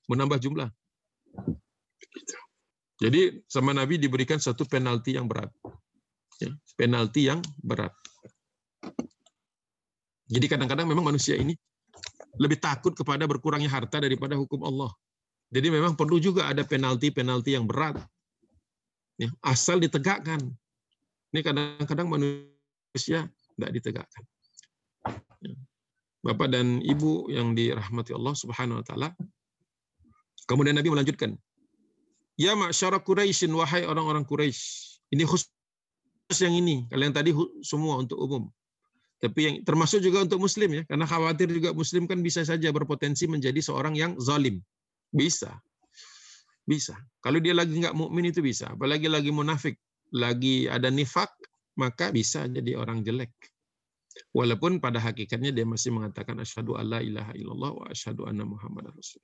Menambah 0.08 0.40
jumlah. 0.44 0.70
Jadi 3.02 3.42
sama 3.50 3.74
Nabi 3.74 3.98
diberikan 3.98 4.38
satu 4.38 4.68
penalti 4.68 5.18
yang 5.18 5.26
berat. 5.26 5.50
Ya, 6.38 6.52
penalti 6.78 7.32
yang 7.32 7.40
berat. 7.64 7.96
Jadi 10.32 10.46
kadang-kadang 10.48 10.88
memang 10.88 11.12
manusia 11.12 11.36
ini 11.36 11.58
lebih 12.40 12.62
takut 12.62 12.96
kepada 12.96 13.28
berkurangnya 13.28 13.68
harta 13.68 14.00
daripada 14.00 14.38
hukum 14.38 14.64
Allah. 14.64 14.92
Jadi 15.52 15.68
memang 15.68 16.00
perlu 16.00 16.16
juga 16.18 16.48
ada 16.48 16.64
penalti-penalti 16.64 17.60
yang 17.60 17.68
berat. 17.68 18.00
Ya, 19.20 19.28
asal 19.44 19.84
ditegakkan. 19.84 20.40
Ini 21.36 21.40
kadang-kadang 21.44 22.08
manusia 22.08 23.28
tidak 23.28 23.72
ditegakkan. 23.76 24.24
Ya. 25.44 25.56
Bapak 26.24 26.56
dan 26.56 26.80
Ibu 26.80 27.34
yang 27.34 27.52
dirahmati 27.52 28.16
Allah 28.16 28.34
Subhanahu 28.34 28.80
wa 28.80 28.86
taala. 28.86 29.10
Kemudian 30.48 30.78
Nabi 30.78 30.90
melanjutkan, 30.90 31.36
"Ya 32.40 32.56
ma'syara 32.56 33.04
Quraisyin 33.04 33.52
wahai 33.52 33.84
orang-orang 33.84 34.24
Quraisy." 34.24 35.04
Ini 35.12 35.28
khusus 35.28 35.52
yang 36.40 36.56
ini. 36.56 36.88
Kalian 36.88 37.12
tadi 37.12 37.36
semua 37.62 38.00
untuk 38.00 38.16
umum. 38.24 38.48
Tapi 39.22 39.40
yang 39.46 39.56
termasuk 39.68 40.02
juga 40.02 40.26
untuk 40.26 40.42
muslim 40.42 40.82
ya, 40.82 40.84
karena 40.90 41.06
khawatir 41.06 41.46
juga 41.52 41.76
muslim 41.78 42.10
kan 42.10 42.18
bisa 42.26 42.42
saja 42.42 42.74
berpotensi 42.74 43.30
menjadi 43.30 43.62
seorang 43.62 43.94
yang 43.94 44.18
zalim. 44.18 44.64
Bisa. 45.12 45.60
Bisa. 46.64 46.96
Kalau 47.20 47.38
dia 47.44 47.52
lagi 47.52 47.76
nggak 47.76 47.94
mukmin 47.94 48.32
itu 48.32 48.40
bisa. 48.40 48.72
Apalagi 48.72 49.12
lagi 49.12 49.30
munafik, 49.30 49.76
lagi 50.16 50.72
ada 50.72 50.88
nifak, 50.88 51.30
maka 51.76 52.10
bisa 52.16 52.48
jadi 52.48 52.80
orang 52.80 53.04
jelek. 53.04 53.32
Walaupun 54.36 54.80
pada 54.84 55.00
hakikatnya 55.00 55.56
dia 55.56 55.64
masih 55.64 55.92
mengatakan 55.96 56.40
asyhadu 56.40 56.76
alla 56.76 57.00
ilaha 57.00 57.32
illallah 57.36 57.72
wa 57.76 57.86
asyhadu 57.92 58.28
anna 58.28 58.44
muhammadar 58.44 58.92
rasul. 58.92 59.24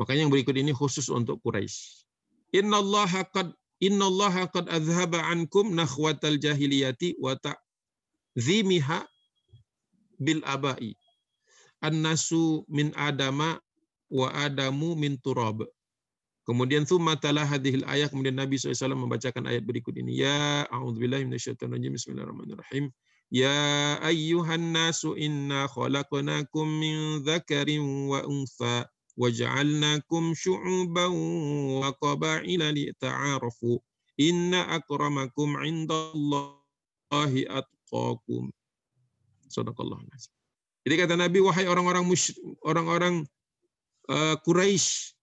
Makanya 0.00 0.26
yang 0.26 0.32
berikut 0.32 0.56
ini 0.56 0.72
khusus 0.74 1.06
untuk 1.12 1.38
Quraisy. 1.44 2.08
Innallaha 2.54 3.28
qad 3.28 3.52
innallaha 3.78 4.48
qad 4.50 4.66
azhaba 4.72 5.22
ankum 5.28 5.76
nakhwatal 5.76 6.38
jahiliyati 6.40 7.14
wa 7.20 7.36
ta'zimiha 7.38 9.06
bil 10.18 10.42
abai. 10.48 10.96
An-nasu 11.84 12.64
min 12.66 12.90
adama 12.96 13.60
wa 14.10 14.28
adamu 14.34 14.96
min 14.98 15.16
turab. 15.20 15.64
Kemudian 16.44 16.84
thumma 16.84 17.16
tala 17.16 17.40
hadhil 17.48 17.88
ayat 17.88 18.12
kemudian 18.12 18.36
Nabi 18.36 18.60
SAW 18.60 18.92
membacakan 18.92 19.48
ayat 19.48 19.64
berikut 19.64 19.96
ini. 19.96 20.20
Ya 20.20 20.68
a'udzubillahi 20.68 21.24
minasyaitonir 21.24 21.88
Bismillahirrahmanirrahim. 21.88 22.92
Ya 23.32 23.96
ayyuhan 24.04 24.76
nasu 24.76 25.16
inna 25.16 25.64
khalaqnakum 25.72 26.68
min 26.68 27.24
dzakarin 27.24 27.80
wa 28.12 28.20
untha 28.28 28.84
waja'alnakum 29.16 30.36
syu'uban 30.36 31.10
wa 31.80 31.88
qaba'ila 31.96 32.76
lita'arafu. 32.76 33.80
Inna 34.20 34.68
akramakum 34.68 35.56
'indallahi 35.56 37.48
atqakum. 37.48 38.52
Sadaqallahu 39.48 40.04
Jadi 40.84 40.94
kata 41.00 41.16
Nabi, 41.16 41.40
wahai 41.40 41.64
orang-orang 41.64 42.04
orang-orang 42.68 43.24
uh, 44.10 44.36
Quraisy, 44.42 45.14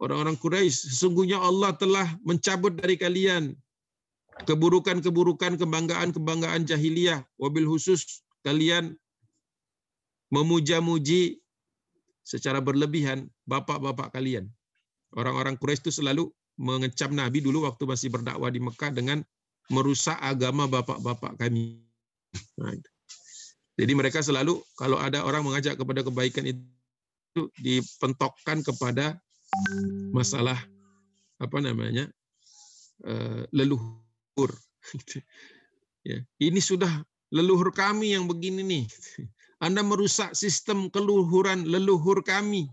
orang-orang 0.00 0.36
Quraisy, 0.36 0.92
sesungguhnya 0.92 1.40
Allah 1.40 1.76
telah 1.76 2.06
mencabut 2.24 2.74
dari 2.76 2.96
kalian 2.96 3.56
keburukan-keburukan, 4.48 5.60
kebanggaan-kebanggaan 5.60 6.64
jahiliyah. 6.64 7.20
Wabil 7.36 7.68
khusus 7.68 8.24
kalian 8.44 8.96
memuja-muji 10.32 11.42
secara 12.24 12.62
berlebihan 12.62 13.28
bapak-bapak 13.44 14.14
kalian. 14.14 14.48
Orang-orang 15.12 15.58
Quraisy 15.58 15.90
itu 15.90 15.92
selalu 16.00 16.30
mengecam 16.60 17.10
Nabi 17.10 17.42
dulu 17.42 17.66
waktu 17.66 17.82
masih 17.88 18.12
berdakwah 18.12 18.52
di 18.52 18.60
Mekah 18.62 18.92
dengan 18.94 19.24
merusak 19.72 20.18
agama 20.20 20.70
bapak-bapak 20.70 21.40
kami. 21.40 21.82
Nah, 22.60 22.74
Jadi 23.80 23.92
mereka 23.96 24.20
selalu 24.20 24.60
kalau 24.76 25.00
ada 25.00 25.24
orang 25.24 25.40
mengajak 25.40 25.74
kepada 25.74 26.04
kebaikan 26.04 26.44
itu 26.44 26.60
dipentokkan 27.58 28.62
kepada 28.62 29.18
masalah 30.10 30.58
apa 31.40 31.58
namanya 31.62 32.10
uh, 33.06 33.46
leluhur. 33.54 34.50
ya. 36.10 36.18
Ini 36.38 36.60
sudah 36.60 36.90
leluhur 37.32 37.72
kami 37.72 38.14
yang 38.14 38.28
begini 38.28 38.62
nih. 38.62 38.84
Anda 39.60 39.84
merusak 39.84 40.32
sistem 40.32 40.88
keluhuran 40.88 41.68
leluhur 41.68 42.24
kami. 42.24 42.68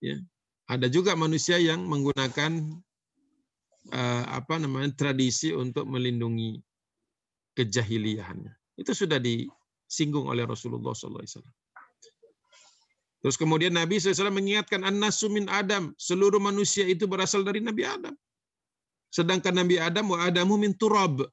Ya. 0.00 0.20
Ada 0.68 0.92
juga 0.92 1.16
manusia 1.16 1.56
yang 1.56 1.88
menggunakan 1.88 2.60
uh, 3.88 4.24
apa 4.28 4.60
namanya 4.60 4.92
tradisi 4.92 5.56
untuk 5.56 5.88
melindungi 5.88 6.60
kejahiliahannya. 7.56 8.52
Itu 8.76 8.92
sudah 8.92 9.16
disinggung 9.16 10.28
oleh 10.28 10.44
Rasulullah 10.44 10.92
SAW. 10.92 11.24
Terus 13.18 13.34
kemudian 13.34 13.74
Nabi 13.74 13.98
SAW 13.98 14.30
mengingatkan 14.30 14.86
an-nasu 14.86 15.26
min 15.26 15.50
Adam, 15.50 15.90
seluruh 15.98 16.38
manusia 16.38 16.86
itu 16.86 17.10
berasal 17.10 17.42
dari 17.42 17.58
Nabi 17.58 17.82
Adam. 17.82 18.14
Sedangkan 19.10 19.58
Nabi 19.58 19.80
Adam 19.82 20.14
wa 20.14 20.22
Adamu 20.22 20.54
min 20.54 20.70
turab, 20.76 21.26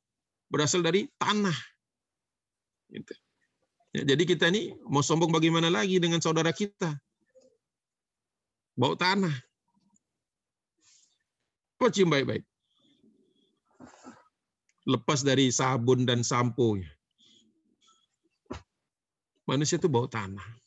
berasal 0.50 0.82
dari 0.82 1.06
tanah. 1.22 1.54
Gitu. 2.90 3.14
Ya, 3.96 4.02
jadi 4.16 4.24
kita 4.26 4.50
ini 4.50 4.74
mau 4.90 5.06
sombong 5.06 5.30
bagaimana 5.30 5.70
lagi 5.70 6.02
dengan 6.02 6.20
saudara 6.20 6.50
kita? 6.50 6.98
Bau 8.76 8.98
tanah. 8.98 9.32
Kok 11.80 11.92
cium 11.94 12.12
baik-baik? 12.12 12.44
Lepas 14.90 15.22
dari 15.22 15.54
sabun 15.54 16.04
dan 16.04 16.26
sampo. 16.26 16.76
Manusia 19.46 19.78
itu 19.78 19.88
bau 19.88 20.10
tanah. 20.10 20.65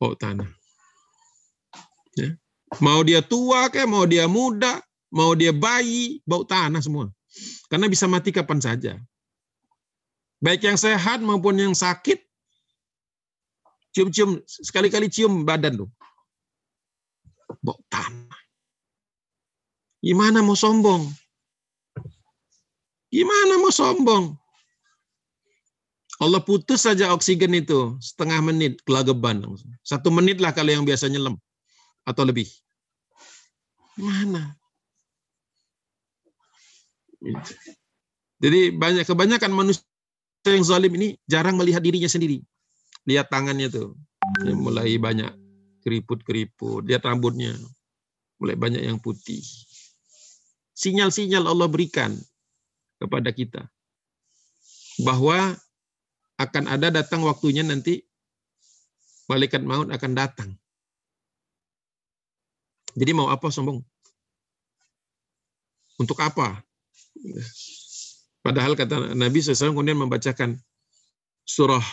Bau 0.00 0.16
tanah. 0.16 0.48
Ya. 2.16 2.32
Mau 2.80 3.04
dia 3.04 3.20
tua 3.20 3.68
kayak, 3.68 3.84
mau 3.84 4.08
dia 4.08 4.24
muda, 4.24 4.80
mau 5.12 5.36
dia 5.36 5.52
bayi, 5.52 6.24
bau 6.24 6.40
tanah 6.40 6.80
semua. 6.80 7.12
Karena 7.68 7.84
bisa 7.84 8.08
mati 8.08 8.32
kapan 8.32 8.64
saja. 8.64 8.96
Baik 10.40 10.64
yang 10.64 10.80
sehat 10.80 11.20
maupun 11.20 11.60
yang 11.60 11.76
sakit, 11.76 12.16
cium-cium, 13.92 14.40
sekali-kali 14.48 15.12
cium 15.12 15.44
badan 15.44 15.84
tuh. 15.84 15.90
Bau 17.60 17.76
tanah. 17.92 18.40
Gimana 20.00 20.40
mau 20.40 20.56
sombong? 20.56 21.12
Gimana 23.12 23.60
mau 23.60 23.68
sombong? 23.68 24.39
Allah 26.20 26.44
putus 26.44 26.84
saja 26.84 27.16
oksigen 27.16 27.56
itu 27.56 27.96
setengah 27.96 28.44
menit 28.44 28.84
kelageban 28.84 29.40
Satu 29.80 30.12
menit 30.12 30.36
lah 30.36 30.52
kalau 30.52 30.68
yang 30.68 30.84
biasanya 30.84 31.16
lem 31.16 31.40
atau 32.04 32.22
lebih. 32.28 32.44
Mana? 33.96 34.52
Jadi 38.40 38.72
banyak 38.72 39.08
kebanyakan 39.08 39.52
manusia 39.52 39.84
yang 40.44 40.64
zalim 40.64 40.92
ini 40.96 41.16
jarang 41.24 41.56
melihat 41.56 41.80
dirinya 41.80 42.08
sendiri. 42.08 42.44
Lihat 43.08 43.32
tangannya 43.32 43.72
tuh, 43.72 43.96
yang 44.44 44.60
mulai 44.60 45.00
banyak 45.00 45.32
keriput-keriput. 45.84 46.84
Lihat 46.84 47.04
rambutnya, 47.04 47.56
mulai 48.36 48.56
banyak 48.56 48.84
yang 48.84 49.00
putih. 49.00 49.40
Sinyal-sinyal 50.76 51.48
Allah 51.48 51.68
berikan 51.68 52.16
kepada 53.00 53.32
kita 53.32 53.68
bahwa 55.04 55.56
akan 56.40 56.64
ada 56.72 56.88
datang 56.88 57.20
waktunya 57.28 57.60
nanti 57.60 58.00
malaikat 59.28 59.60
maut 59.60 59.92
akan 59.92 60.12
datang. 60.16 60.50
Jadi 62.96 63.12
mau 63.12 63.28
apa 63.28 63.52
sombong? 63.52 63.78
Untuk 66.00 66.16
apa? 66.18 66.64
Padahal 68.40 68.72
kata 68.72 69.12
Nabi 69.12 69.44
SAW 69.44 69.76
kemudian 69.76 70.00
membacakan 70.00 70.56
surah 71.44 71.84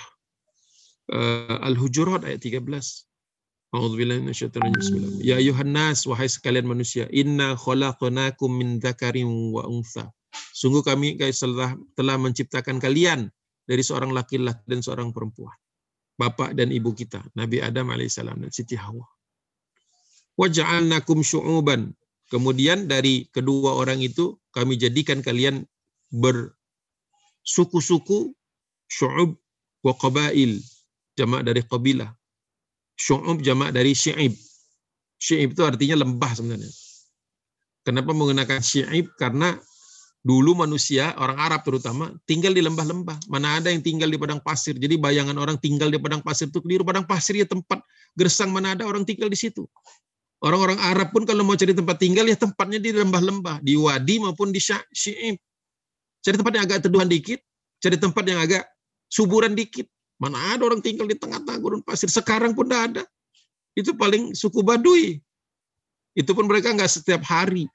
uh, 1.11 1.59
Al-Hujurat 1.67 2.23
ayat 2.23 2.39
13. 2.39 2.63
Ya 5.27 5.35
ayuhan 5.37 5.75
nas 5.75 6.07
wahai 6.07 6.31
sekalian 6.31 6.71
manusia, 6.71 7.03
inna 7.11 7.59
khalaqnakum 7.59 8.47
min 8.47 8.79
dzakarin 8.79 9.27
wa 9.27 9.67
untha. 9.67 10.07
Sungguh 10.55 10.81
kami 10.81 11.19
telah, 11.19 11.75
telah 11.93 12.15
menciptakan 12.15 12.79
kalian 12.79 13.27
dari 13.67 13.83
seorang 13.83 14.15
laki-laki 14.15 14.63
dan 14.63 14.79
seorang 14.79 15.11
perempuan. 15.11 15.51
Bapak 16.17 16.57
dan 16.57 16.73
ibu 16.73 16.89
kita, 16.95 17.21
Nabi 17.37 17.61
Adam 17.61 17.93
alaihissalam 17.93 18.41
dan 18.41 18.49
Siti 18.49 18.73
Hawa. 18.73 19.05
Waja'alnakum 20.39 21.21
syu'uban. 21.21 21.93
Kemudian 22.31 22.87
dari 22.89 23.29
kedua 23.29 23.77
orang 23.77 24.01
itu 24.01 24.33
kami 24.49 24.81
jadikan 24.81 25.21
kalian 25.21 25.61
bersuku-suku 26.09 28.33
syu'ub 28.89 29.37
wa 29.85 29.93
qabail. 29.93 30.57
Jamak 31.17 31.41
dari 31.45 31.61
qabilah. 31.61 32.09
Syu'ub 32.97 33.41
jamak 33.45 33.77
dari 33.77 33.93
syi'ib. 33.93 34.33
Syi'ib 35.21 35.53
itu 35.53 35.61
artinya 35.65 35.95
lembah 36.01 36.33
sebenarnya. 36.33 36.69
Kenapa 37.85 38.13
menggunakan 38.13 38.61
syi'ib? 38.61 39.13
Karena 39.17 39.57
Dulu 40.27 40.59
manusia, 40.59 41.15
orang 41.15 41.39
Arab 41.39 41.63
terutama, 41.63 42.11
tinggal 42.27 42.51
di 42.51 42.59
lembah-lembah. 42.59 43.31
Mana 43.31 43.63
ada 43.63 43.71
yang 43.71 43.79
tinggal 43.79 44.11
di 44.11 44.19
padang 44.19 44.43
pasir. 44.43 44.75
Jadi 44.75 44.99
bayangan 44.99 45.39
orang 45.39 45.55
tinggal 45.55 45.87
di 45.87 45.95
padang 45.95 46.19
pasir 46.19 46.51
itu 46.51 46.59
keliru. 46.59 46.83
Padang 46.83 47.07
pasir 47.07 47.39
ya 47.39 47.47
tempat 47.47 47.79
gersang 48.19 48.51
mana 48.51 48.75
ada 48.75 48.83
orang 48.83 49.07
tinggal 49.07 49.31
di 49.31 49.39
situ. 49.39 49.63
Orang-orang 50.43 50.75
Arab 50.83 51.15
pun 51.15 51.23
kalau 51.23 51.47
mau 51.47 51.55
cari 51.55 51.71
tempat 51.71 51.95
tinggal 51.95 52.27
ya 52.27 52.35
tempatnya 52.35 52.75
di 52.75 52.91
lembah-lembah, 52.91 53.63
di 53.63 53.79
wadi 53.79 54.19
maupun 54.19 54.51
di 54.51 54.59
syi'ib. 54.59 55.39
Cari 56.19 56.35
tempat 56.35 56.53
yang 56.59 56.65
agak 56.67 56.79
teduhan 56.83 57.07
dikit, 57.07 57.39
cari 57.79 57.95
tempat 57.95 58.23
yang 58.27 58.43
agak 58.43 58.67
suburan 59.07 59.55
dikit. 59.55 59.87
Mana 60.19 60.59
ada 60.59 60.67
orang 60.67 60.83
tinggal 60.83 61.07
di 61.07 61.15
tengah-tengah 61.15 61.57
gurun 61.63 61.81
pasir. 61.87 62.11
Sekarang 62.11 62.51
pun 62.51 62.67
tidak 62.67 62.83
ada. 62.91 63.03
Itu 63.79 63.95
paling 63.95 64.35
suku 64.35 64.59
Baduy. 64.59 65.23
Itu 66.19 66.35
pun 66.35 66.51
mereka 66.51 66.75
nggak 66.75 66.91
setiap 66.99 67.23
hari. 67.23 67.69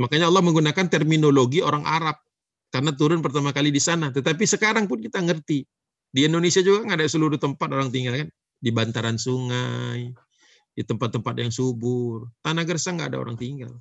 Makanya 0.00 0.32
Allah 0.32 0.40
menggunakan 0.40 0.88
terminologi 0.88 1.60
orang 1.60 1.84
Arab 1.84 2.16
karena 2.72 2.96
turun 2.96 3.20
pertama 3.20 3.52
kali 3.52 3.68
di 3.68 3.82
sana. 3.82 4.08
Tetapi 4.08 4.48
sekarang 4.48 4.88
pun 4.88 4.96
kita 4.96 5.20
ngerti. 5.20 5.68
Di 6.10 6.24
Indonesia 6.24 6.64
juga 6.64 6.88
nggak 6.88 6.98
ada 7.04 7.06
seluruh 7.06 7.36
tempat 7.36 7.68
orang 7.68 7.92
tinggal 7.92 8.16
kan. 8.16 8.28
Di 8.60 8.72
bantaran 8.72 9.20
sungai, 9.20 10.08
di 10.72 10.82
tempat-tempat 10.82 11.34
yang 11.36 11.52
subur. 11.52 12.32
Tanah 12.40 12.64
gersang 12.64 12.96
nggak 12.96 13.12
ada 13.12 13.20
orang 13.20 13.36
tinggal. 13.36 13.76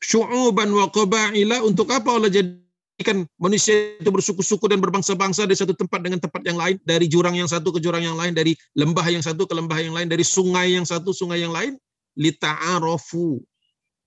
Syu'uban 0.00 0.72
wa 0.72 0.88
qaba'ila 0.88 1.60
untuk 1.60 1.92
apa 1.92 2.08
Allah 2.16 2.32
jadikan 2.32 3.28
manusia 3.36 3.96
itu 4.00 4.08
bersuku-suku 4.08 4.68
dan 4.68 4.80
berbangsa-bangsa 4.80 5.44
dari 5.44 5.56
satu 5.56 5.72
tempat 5.76 6.00
dengan 6.00 6.20
tempat 6.20 6.44
yang 6.44 6.56
lain, 6.56 6.76
dari 6.84 7.08
jurang 7.08 7.36
yang 7.36 7.48
satu 7.48 7.72
ke 7.72 7.80
jurang 7.80 8.04
yang 8.04 8.16
lain, 8.16 8.36
dari 8.36 8.52
lembah 8.76 9.04
yang 9.08 9.24
satu 9.24 9.48
ke 9.48 9.56
lembah 9.56 9.76
yang 9.80 9.96
lain, 9.96 10.08
dari 10.08 10.24
sungai 10.24 10.76
yang 10.76 10.84
satu 10.84 11.16
sungai 11.16 11.44
yang 11.44 11.52
lain, 11.52 11.80
lita'arofu 12.16 13.40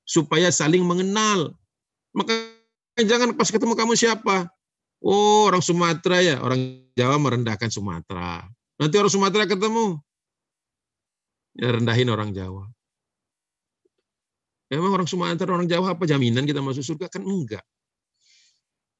supaya 0.09 0.49
saling 0.49 0.81
mengenal. 0.81 1.53
Maka 2.17 2.33
jangan 2.97 3.37
pas 3.37 3.53
ketemu 3.53 3.77
kamu 3.77 3.93
siapa? 3.93 4.49
Oh, 5.05 5.45
orang 5.45 5.61
Sumatera 5.61 6.17
ya, 6.25 6.41
orang 6.41 6.81
Jawa 6.97 7.21
merendahkan 7.21 7.69
Sumatera. 7.69 8.49
Nanti 8.81 8.97
orang 8.97 9.13
Sumatera 9.13 9.45
ketemu, 9.45 10.01
ya 11.55 11.69
rendahin 11.77 12.09
orang 12.09 12.33
Jawa. 12.33 12.65
Emang 14.73 14.91
orang 14.97 15.07
Sumatera, 15.07 15.53
orang 15.53 15.69
Jawa 15.69 15.93
apa 15.93 16.03
jaminan 16.09 16.43
kita 16.43 16.59
masuk 16.59 16.83
surga? 16.83 17.07
Kan 17.07 17.23
enggak. 17.23 17.63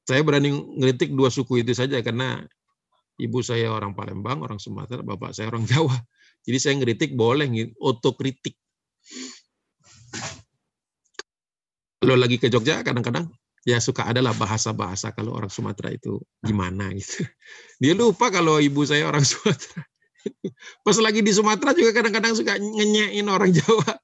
Saya 0.08 0.24
berani 0.24 0.54
ngeritik 0.54 1.12
dua 1.12 1.28
suku 1.28 1.60
itu 1.60 1.76
saja 1.76 2.00
karena 2.00 2.42
ibu 3.20 3.44
saya 3.44 3.68
orang 3.68 3.92
Palembang, 3.92 4.40
orang 4.40 4.56
Sumatera, 4.56 5.04
bapak 5.04 5.36
saya 5.36 5.52
orang 5.52 5.66
Jawa. 5.68 6.00
Jadi 6.46 6.56
saya 6.56 6.74
ngeritik 6.80 7.12
boleh, 7.12 7.50
otokritik. 7.76 8.56
Kalau 12.00 12.16
lagi 12.16 12.40
ke 12.40 12.48
Jogja 12.48 12.80
kadang-kadang 12.80 13.28
ya 13.68 13.76
suka 13.76 14.08
adalah 14.08 14.32
bahasa-bahasa 14.32 15.12
kalau 15.12 15.36
orang 15.36 15.52
Sumatera 15.52 15.92
itu 15.92 16.16
gimana 16.40 16.88
gitu. 16.96 17.28
Dia 17.76 17.92
lupa 17.92 18.32
kalau 18.32 18.56
ibu 18.56 18.80
saya 18.88 19.04
orang 19.04 19.20
Sumatera. 19.28 19.84
Pas 20.84 20.96
lagi 21.00 21.20
di 21.20 21.32
Sumatera 21.32 21.76
juga 21.76 21.92
kadang-kadang 21.92 22.32
suka 22.36 22.56
ngenyain 22.56 23.24
orang 23.28 23.52
Jawa. 23.52 24.00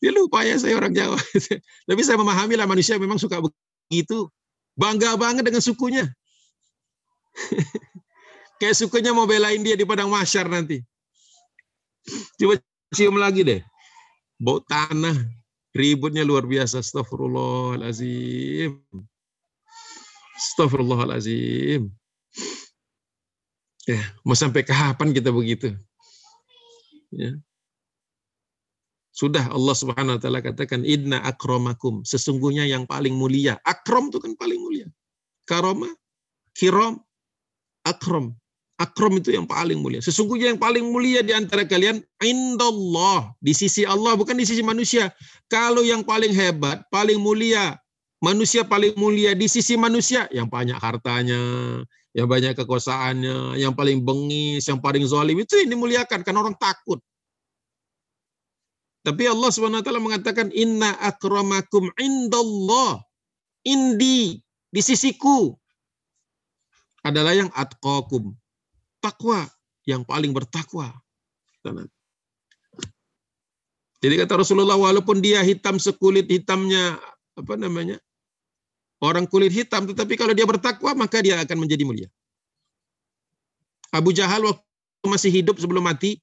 Dia 0.00 0.12
lupa 0.12 0.44
ya 0.44 0.60
saya 0.60 0.76
orang 0.76 0.92
Jawa. 0.92 1.16
Tapi 1.88 2.00
saya 2.04 2.20
memahami 2.20 2.60
lah 2.60 2.68
manusia 2.68 3.00
memang 3.00 3.16
suka 3.16 3.40
begitu. 3.40 4.28
Bangga 4.76 5.16
banget 5.16 5.48
dengan 5.48 5.64
sukunya. 5.64 6.04
Kayak 8.60 8.76
sukunya 8.76 9.16
mau 9.16 9.24
belain 9.24 9.64
dia 9.64 9.72
di 9.72 9.88
padang 9.88 10.12
masyar 10.12 10.52
nanti. 10.52 10.84
Coba 12.36 12.60
cium 12.92 13.16
lagi 13.16 13.40
deh. 13.40 13.60
Bau 14.36 14.60
tanah. 14.60 15.43
Ributnya 15.74 16.22
luar 16.22 16.46
biasa. 16.46 16.78
Astagfirullahalazim. 16.80 18.78
Astagfirullahalazim. 20.38 21.90
Ya, 23.84 24.00
mau 24.24 24.38
sampai 24.38 24.64
kapan 24.64 25.12
kita 25.12 25.28
begitu? 25.28 25.76
Ya. 27.12 27.36
Sudah 29.14 29.46
Allah 29.46 29.76
Subhanahu 29.78 30.18
wa 30.18 30.20
taala 30.22 30.42
katakan 30.42 30.82
inna 30.82 31.22
akramakum, 31.22 32.02
sesungguhnya 32.02 32.66
yang 32.66 32.82
paling 32.82 33.14
mulia. 33.14 33.60
Akram 33.62 34.10
itu 34.10 34.18
kan 34.18 34.34
paling 34.34 34.58
mulia. 34.58 34.90
Karoma, 35.46 35.86
kiram, 36.56 36.98
akram. 37.86 38.34
Akram 38.74 39.14
itu 39.22 39.30
yang 39.30 39.46
paling 39.46 39.78
mulia. 39.78 40.02
Sesungguhnya 40.02 40.50
yang 40.50 40.58
paling 40.58 40.82
mulia 40.90 41.22
di 41.22 41.30
antara 41.30 41.62
kalian 41.62 42.02
indallah, 42.18 43.30
di 43.38 43.54
sisi 43.54 43.86
Allah 43.86 44.18
bukan 44.18 44.34
di 44.34 44.42
sisi 44.42 44.66
manusia. 44.66 45.14
Kalau 45.46 45.86
yang 45.86 46.02
paling 46.02 46.34
hebat, 46.34 46.82
paling 46.90 47.22
mulia, 47.22 47.78
manusia 48.18 48.66
paling 48.66 48.90
mulia 48.98 49.30
di 49.38 49.46
sisi 49.46 49.78
manusia 49.78 50.26
yang 50.34 50.50
banyak 50.50 50.74
hartanya, 50.74 51.38
yang 52.18 52.26
banyak 52.26 52.58
kekuasaannya, 52.58 53.62
yang 53.62 53.78
paling 53.78 54.02
bengis, 54.02 54.66
yang 54.66 54.82
paling 54.82 55.06
zalim 55.06 55.38
itu 55.38 55.54
yang 55.54 55.70
dimuliakan 55.70 56.26
karena 56.26 56.42
orang 56.42 56.58
takut. 56.58 56.98
Tapi 59.04 59.28
Allah 59.28 59.52
SWT 59.52 59.86
mengatakan 60.00 60.50
inna 60.50 60.98
akramakum 60.98 61.92
indallah 62.00 62.98
indi 63.62 64.42
di 64.72 64.80
sisiku 64.82 65.54
adalah 67.04 67.36
yang 67.36 67.52
atqakum 67.54 68.34
takwa 69.04 69.44
yang 69.84 70.00
paling 70.00 70.32
bertakwa. 70.32 70.88
Jadi 74.00 74.14
kata 74.20 74.40
Rasulullah 74.40 74.80
walaupun 74.80 75.20
dia 75.20 75.44
hitam 75.44 75.76
sekulit 75.76 76.28
hitamnya 76.28 76.96
apa 77.36 77.56
namanya 77.60 78.00
orang 79.04 79.28
kulit 79.28 79.52
hitam, 79.52 79.84
tetapi 79.84 80.16
kalau 80.16 80.32
dia 80.32 80.48
bertakwa 80.48 80.96
maka 80.96 81.20
dia 81.20 81.36
akan 81.44 81.68
menjadi 81.68 81.84
mulia. 81.84 82.08
Abu 83.92 84.16
Jahal 84.16 84.44
waktu 84.48 85.06
masih 85.08 85.28
hidup 85.28 85.60
sebelum 85.60 85.84
mati 85.84 86.16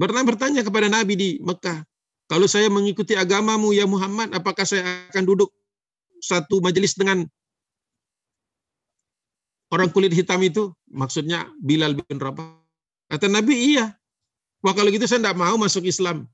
pernah 0.00 0.24
bertanya 0.24 0.64
kepada 0.64 0.88
Nabi 0.88 1.14
di 1.16 1.30
Mekah, 1.44 1.84
kalau 2.28 2.48
saya 2.48 2.68
mengikuti 2.72 3.16
agamamu 3.16 3.72
ya 3.76 3.84
Muhammad, 3.84 4.32
apakah 4.32 4.64
saya 4.64 5.08
akan 5.12 5.24
duduk 5.24 5.50
satu 6.20 6.60
majelis 6.60 6.92
dengan 6.96 7.24
orang 9.72 9.88
kulit 9.92 10.12
hitam 10.12 10.40
itu? 10.44 10.72
Maksudnya 10.88 11.48
Bilal 11.60 11.96
bin 11.96 12.18
Rabah. 12.20 12.56
Kata 13.08 13.28
Nabi, 13.28 13.76
iya. 13.76 13.96
Wah 14.60 14.74
kalau 14.74 14.90
gitu 14.90 15.06
saya 15.06 15.22
tidak 15.22 15.38
mau 15.38 15.56
masuk 15.56 15.86
Islam. 15.86 16.26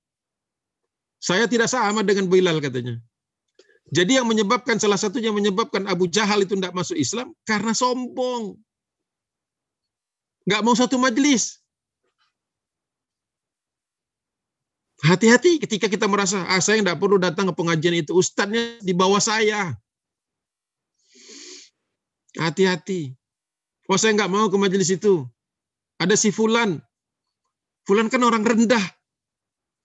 Saya 1.21 1.49
tidak 1.49 1.71
sama 1.71 2.05
dengan 2.05 2.29
Bilal 2.29 2.59
katanya. 2.61 3.01
Jadi 3.93 4.17
yang 4.17 4.25
menyebabkan 4.25 4.81
salah 4.81 4.97
satunya 4.97 5.29
menyebabkan 5.29 5.85
Abu 5.85 6.09
Jahal 6.09 6.43
itu 6.43 6.57
tidak 6.57 6.73
masuk 6.73 6.97
Islam 6.97 7.37
karena 7.45 7.77
sombong. 7.77 8.57
Nggak 10.49 10.63
mau 10.65 10.77
satu 10.77 10.97
majelis. 10.97 11.61
Hati-hati 15.05 15.61
ketika 15.61 15.85
kita 15.85 16.09
merasa, 16.09 16.49
ah 16.49 16.61
saya 16.65 16.81
tidak 16.81 16.97
perlu 16.97 17.21
datang 17.21 17.53
ke 17.53 17.55
pengajian 17.61 17.93
itu, 17.93 18.17
ustadznya 18.17 18.81
di 18.81 18.97
bawah 18.97 19.21
saya. 19.21 19.77
Hati-hati. 22.41 23.13
Oh 23.85 24.01
saya 24.01 24.17
nggak 24.17 24.33
mau 24.33 24.49
ke 24.49 24.57
majelis 24.57 24.89
itu. 24.89 25.29
Ada 26.01 26.17
si 26.17 26.33
Fulan. 26.33 26.81
Fulan 27.85 28.09
kan 28.09 28.25
orang 28.25 28.41
rendah. 28.41 28.83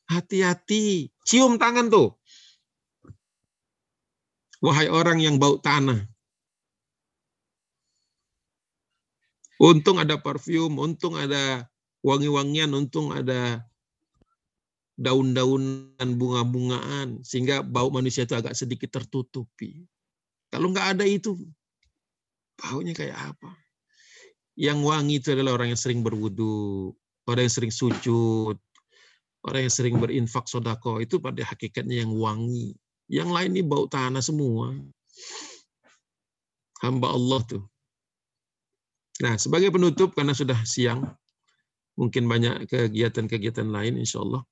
Hati-hati. 0.08 1.12
Cium 1.28 1.60
tangan 1.60 1.92
tuh. 1.92 2.16
Wahai 4.64 4.88
orang 4.88 5.20
yang 5.20 5.36
bau 5.40 5.60
tanah. 5.60 6.04
Untung 9.60 10.00
ada 10.00 10.16
parfum, 10.16 10.80
untung 10.80 11.20
ada 11.20 11.68
wangi-wangian, 12.00 12.72
untung 12.72 13.12
ada 13.12 13.68
daun-daunan 15.00 16.10
bunga-bungaan 16.16 17.24
sehingga 17.24 17.64
bau 17.64 17.92
manusia 17.92 18.24
itu 18.24 18.36
agak 18.36 18.56
sedikit 18.56 18.88
tertutupi. 19.00 19.84
Kalau 20.48 20.72
nggak 20.72 20.96
ada 20.96 21.06
itu, 21.08 21.36
baunya 22.56 22.96
kayak 22.96 23.36
apa? 23.36 23.52
Yang 24.60 24.80
wangi 24.84 25.16
itu 25.24 25.32
adalah 25.32 25.56
orang 25.56 25.72
yang 25.72 25.80
sering 25.80 26.04
berwudu, 26.04 26.92
orang 27.24 27.48
yang 27.48 27.56
sering 27.56 27.72
sujud, 27.72 28.60
orang 29.48 29.62
yang 29.64 29.72
sering 29.72 29.96
berinfak 29.96 30.52
sodako 30.52 31.00
itu 31.00 31.24
pada 31.24 31.48
hakikatnya 31.48 32.04
yang 32.04 32.12
wangi. 32.12 32.76
Yang 33.08 33.30
lain 33.32 33.50
ini 33.56 33.64
bau 33.64 33.88
tanah 33.88 34.20
semua. 34.20 34.76
Hamba 36.84 37.08
Allah 37.16 37.40
tuh. 37.48 37.64
Nah, 39.24 39.40
sebagai 39.40 39.72
penutup 39.72 40.12
karena 40.12 40.36
sudah 40.36 40.60
siang, 40.68 41.08
mungkin 41.96 42.28
banyak 42.28 42.68
kegiatan-kegiatan 42.68 43.68
lain 43.68 43.96
insya 43.96 44.24
Allah. 44.24 44.44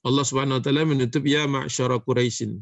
Allah 0.00 0.24
Subhanahu 0.24 0.60
wa 0.60 0.62
taala 0.64 0.88
menutup 0.88 1.24
ya 1.28 1.44
ma'syara 1.44 2.00
Quraisyin. 2.00 2.56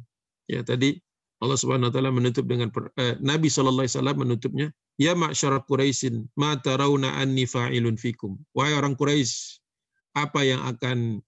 Ya 0.50 0.66
tadi 0.66 0.98
Allah 1.38 1.54
Subhanahu 1.54 1.88
wa 1.90 1.94
taala 1.94 2.10
menutup 2.10 2.44
dengan 2.50 2.68
eh, 2.98 3.14
Nabi 3.22 3.46
sallallahu 3.46 3.86
alaihi 3.86 3.94
wasallam 3.94 4.18
menutupnya 4.18 4.66
ya 4.98 5.14
ma'syara 5.14 5.62
Quraisyin 5.62 6.26
ma 6.34 6.58
tarawna 6.58 7.14
anni 7.14 7.46
fa'ilun 7.46 7.94
fikum. 7.94 8.34
Wahai 8.52 8.74
orang 8.74 8.98
Quraisy, 8.98 9.62
apa 10.18 10.42
yang 10.42 10.60
akan 10.66 11.22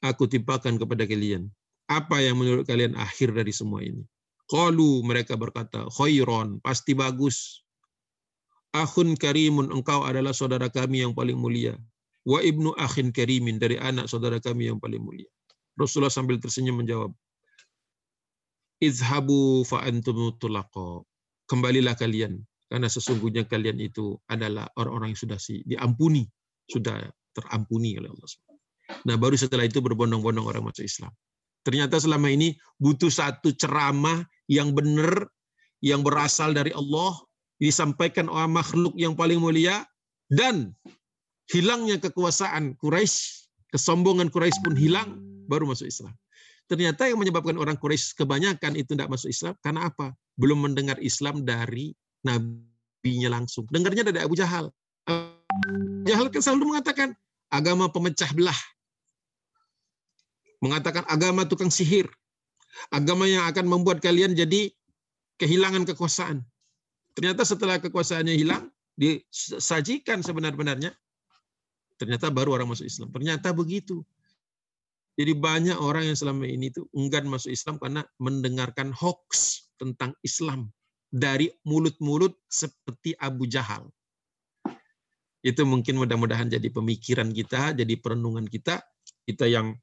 aku 0.00 0.24
timpakan 0.32 0.80
kepada 0.80 1.04
kalian? 1.04 1.52
Apa 1.92 2.24
yang 2.24 2.40
menurut 2.40 2.64
kalian 2.64 2.96
akhir 2.96 3.36
dari 3.36 3.52
semua 3.52 3.84
ini? 3.84 4.00
Qalu 4.48 5.04
mereka 5.04 5.36
berkata, 5.36 5.84
khairon, 5.92 6.60
pasti 6.64 6.96
bagus. 6.96 7.60
Akhun 8.72 9.12
karimun, 9.12 9.68
engkau 9.68 10.04
adalah 10.08 10.32
saudara 10.32 10.72
kami 10.72 11.04
yang 11.04 11.12
paling 11.12 11.36
mulia 11.36 11.76
wa 12.28 12.44
ibnu 12.44 12.76
akhin 12.76 13.08
karimin 13.08 13.56
dari 13.56 13.80
anak 13.80 14.04
saudara 14.04 14.36
kami 14.36 14.68
yang 14.68 14.76
paling 14.76 15.00
mulia. 15.00 15.28
Rasulullah 15.80 16.12
sambil 16.12 16.36
tersenyum 16.36 16.84
menjawab, 16.84 17.16
Izhabu 18.78 19.66
fa 19.66 19.82
antum 19.82 20.34
tulaqa. 20.38 21.02
Kembalilah 21.48 21.96
kalian 21.98 22.38
karena 22.68 22.86
sesungguhnya 22.86 23.48
kalian 23.48 23.80
itu 23.80 24.14
adalah 24.28 24.68
orang-orang 24.76 25.16
yang 25.16 25.20
sudah 25.20 25.38
si 25.40 25.64
diampuni, 25.64 26.28
sudah 26.68 27.08
terampuni 27.32 27.96
oleh 27.96 28.12
Allah. 28.12 28.28
Nah, 29.08 29.16
baru 29.16 29.36
setelah 29.36 29.64
itu 29.64 29.80
berbondong-bondong 29.80 30.44
orang 30.44 30.64
masuk 30.68 30.84
Islam. 30.84 31.12
Ternyata 31.64 32.00
selama 32.00 32.28
ini 32.32 32.56
butuh 32.80 33.12
satu 33.12 33.52
ceramah 33.56 34.24
yang 34.48 34.72
benar, 34.72 35.28
yang 35.84 36.04
berasal 36.04 36.52
dari 36.52 36.72
Allah, 36.72 37.16
disampaikan 37.60 38.28
oleh 38.28 38.48
makhluk 38.48 38.96
yang 38.96 39.12
paling 39.16 39.40
mulia, 39.40 39.84
dan 40.28 40.72
hilangnya 41.48 42.00
kekuasaan 42.00 42.76
Quraisy, 42.80 43.48
kesombongan 43.72 44.28
Quraisy 44.32 44.60
pun 44.64 44.76
hilang, 44.76 45.20
baru 45.48 45.68
masuk 45.68 45.88
Islam. 45.88 46.12
Ternyata 46.68 47.08
yang 47.08 47.16
menyebabkan 47.16 47.56
orang 47.56 47.80
Quraisy 47.80 48.12
kebanyakan 48.12 48.76
itu 48.76 48.92
tidak 48.92 49.08
masuk 49.08 49.32
Islam 49.32 49.56
karena 49.64 49.88
apa? 49.88 50.12
Belum 50.36 50.60
mendengar 50.60 51.00
Islam 51.00 51.42
dari 51.42 51.96
nabinya 52.20 53.32
langsung. 53.32 53.64
Dengarnya 53.72 54.04
dari 54.04 54.20
Abu 54.20 54.36
Jahal. 54.36 54.68
Abu 55.08 56.04
Jahal 56.04 56.28
kan 56.28 56.44
selalu 56.44 56.76
mengatakan 56.76 57.16
agama 57.48 57.88
pemecah 57.88 58.28
belah. 58.36 58.60
Mengatakan 60.60 61.08
agama 61.08 61.48
tukang 61.48 61.72
sihir. 61.72 62.04
Agama 62.92 63.24
yang 63.24 63.48
akan 63.48 63.64
membuat 63.64 64.04
kalian 64.04 64.36
jadi 64.36 64.68
kehilangan 65.40 65.88
kekuasaan. 65.88 66.44
Ternyata 67.16 67.48
setelah 67.48 67.80
kekuasaannya 67.80 68.36
hilang, 68.36 68.68
disajikan 68.94 70.20
sebenar-benarnya 70.20 70.92
Ternyata 71.98 72.30
baru 72.30 72.54
orang 72.54 72.70
masuk 72.70 72.86
Islam. 72.86 73.10
Ternyata 73.10 73.50
begitu. 73.50 74.06
Jadi 75.18 75.34
banyak 75.34 75.74
orang 75.82 76.06
yang 76.06 76.14
selama 76.14 76.46
ini 76.46 76.70
tuh 76.70 76.86
enggan 76.94 77.26
masuk 77.26 77.50
Islam 77.50 77.82
karena 77.82 78.06
mendengarkan 78.22 78.94
hoax 78.94 79.66
tentang 79.74 80.14
Islam 80.22 80.70
dari 81.10 81.50
mulut-mulut 81.66 82.38
seperti 82.46 83.18
Abu 83.18 83.50
Jahal. 83.50 83.90
Itu 85.42 85.66
mungkin 85.66 85.98
mudah-mudahan 85.98 86.46
jadi 86.46 86.70
pemikiran 86.70 87.34
kita, 87.34 87.74
jadi 87.74 87.94
perenungan 87.98 88.46
kita, 88.46 88.78
kita 89.26 89.50
yang 89.50 89.74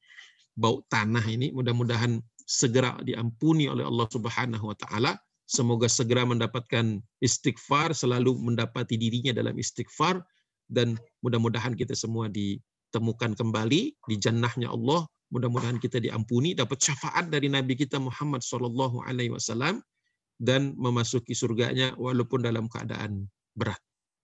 bau 0.56 0.80
tanah 0.88 1.24
ini 1.28 1.52
mudah-mudahan 1.52 2.24
segera 2.48 2.96
diampuni 3.04 3.68
oleh 3.68 3.84
Allah 3.84 4.08
Subhanahu 4.08 4.72
wa 4.72 4.78
taala. 4.78 5.20
Semoga 5.46 5.86
segera 5.86 6.26
mendapatkan 6.26 7.04
istighfar, 7.22 7.94
selalu 7.94 8.34
mendapati 8.40 8.98
dirinya 8.98 9.30
dalam 9.30 9.54
istighfar 9.60 10.24
dan 10.66 10.98
mudah-mudahan 11.22 11.78
kita 11.78 11.94
semua 11.94 12.26
ditemukan 12.32 13.38
kembali 13.38 13.82
di 13.94 14.16
jannahnya 14.18 14.74
Allah. 14.74 15.06
Mudah-mudahan 15.36 15.84
kita 15.84 16.00
diampuni, 16.00 16.56
dapat 16.56 16.80
syafaat 16.80 17.28
dari 17.28 17.52
Nabi 17.52 17.76
kita 17.76 18.00
Muhammad 18.00 18.40
Sallallahu 18.40 19.04
Alaihi 19.04 19.36
Wasallam 19.36 19.84
dan 20.40 20.72
memasuki 20.80 21.36
surganya 21.36 21.92
walaupun 22.00 22.40
dalam 22.40 22.72
keadaan 22.72 23.28
berat. 23.52 23.80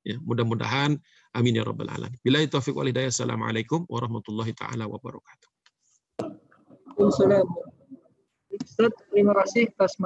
Ya, 0.08 0.16
mudah-mudahan 0.24 0.96
amin 1.36 1.60
ya 1.60 1.68
rabbal 1.68 1.92
alamin. 1.92 2.16
Bila 2.24 2.40
taufik 2.48 2.72
wal 2.72 2.88
hidayah. 2.88 3.12
Assalamualaikum 3.12 3.84
warahmatullahi 3.92 4.56
taala 4.56 4.88
wabarakatuh. 4.88 5.52
Ustaz, 8.52 8.92
terima 9.12 9.36
kasih 9.44 9.68
atas 9.76 10.00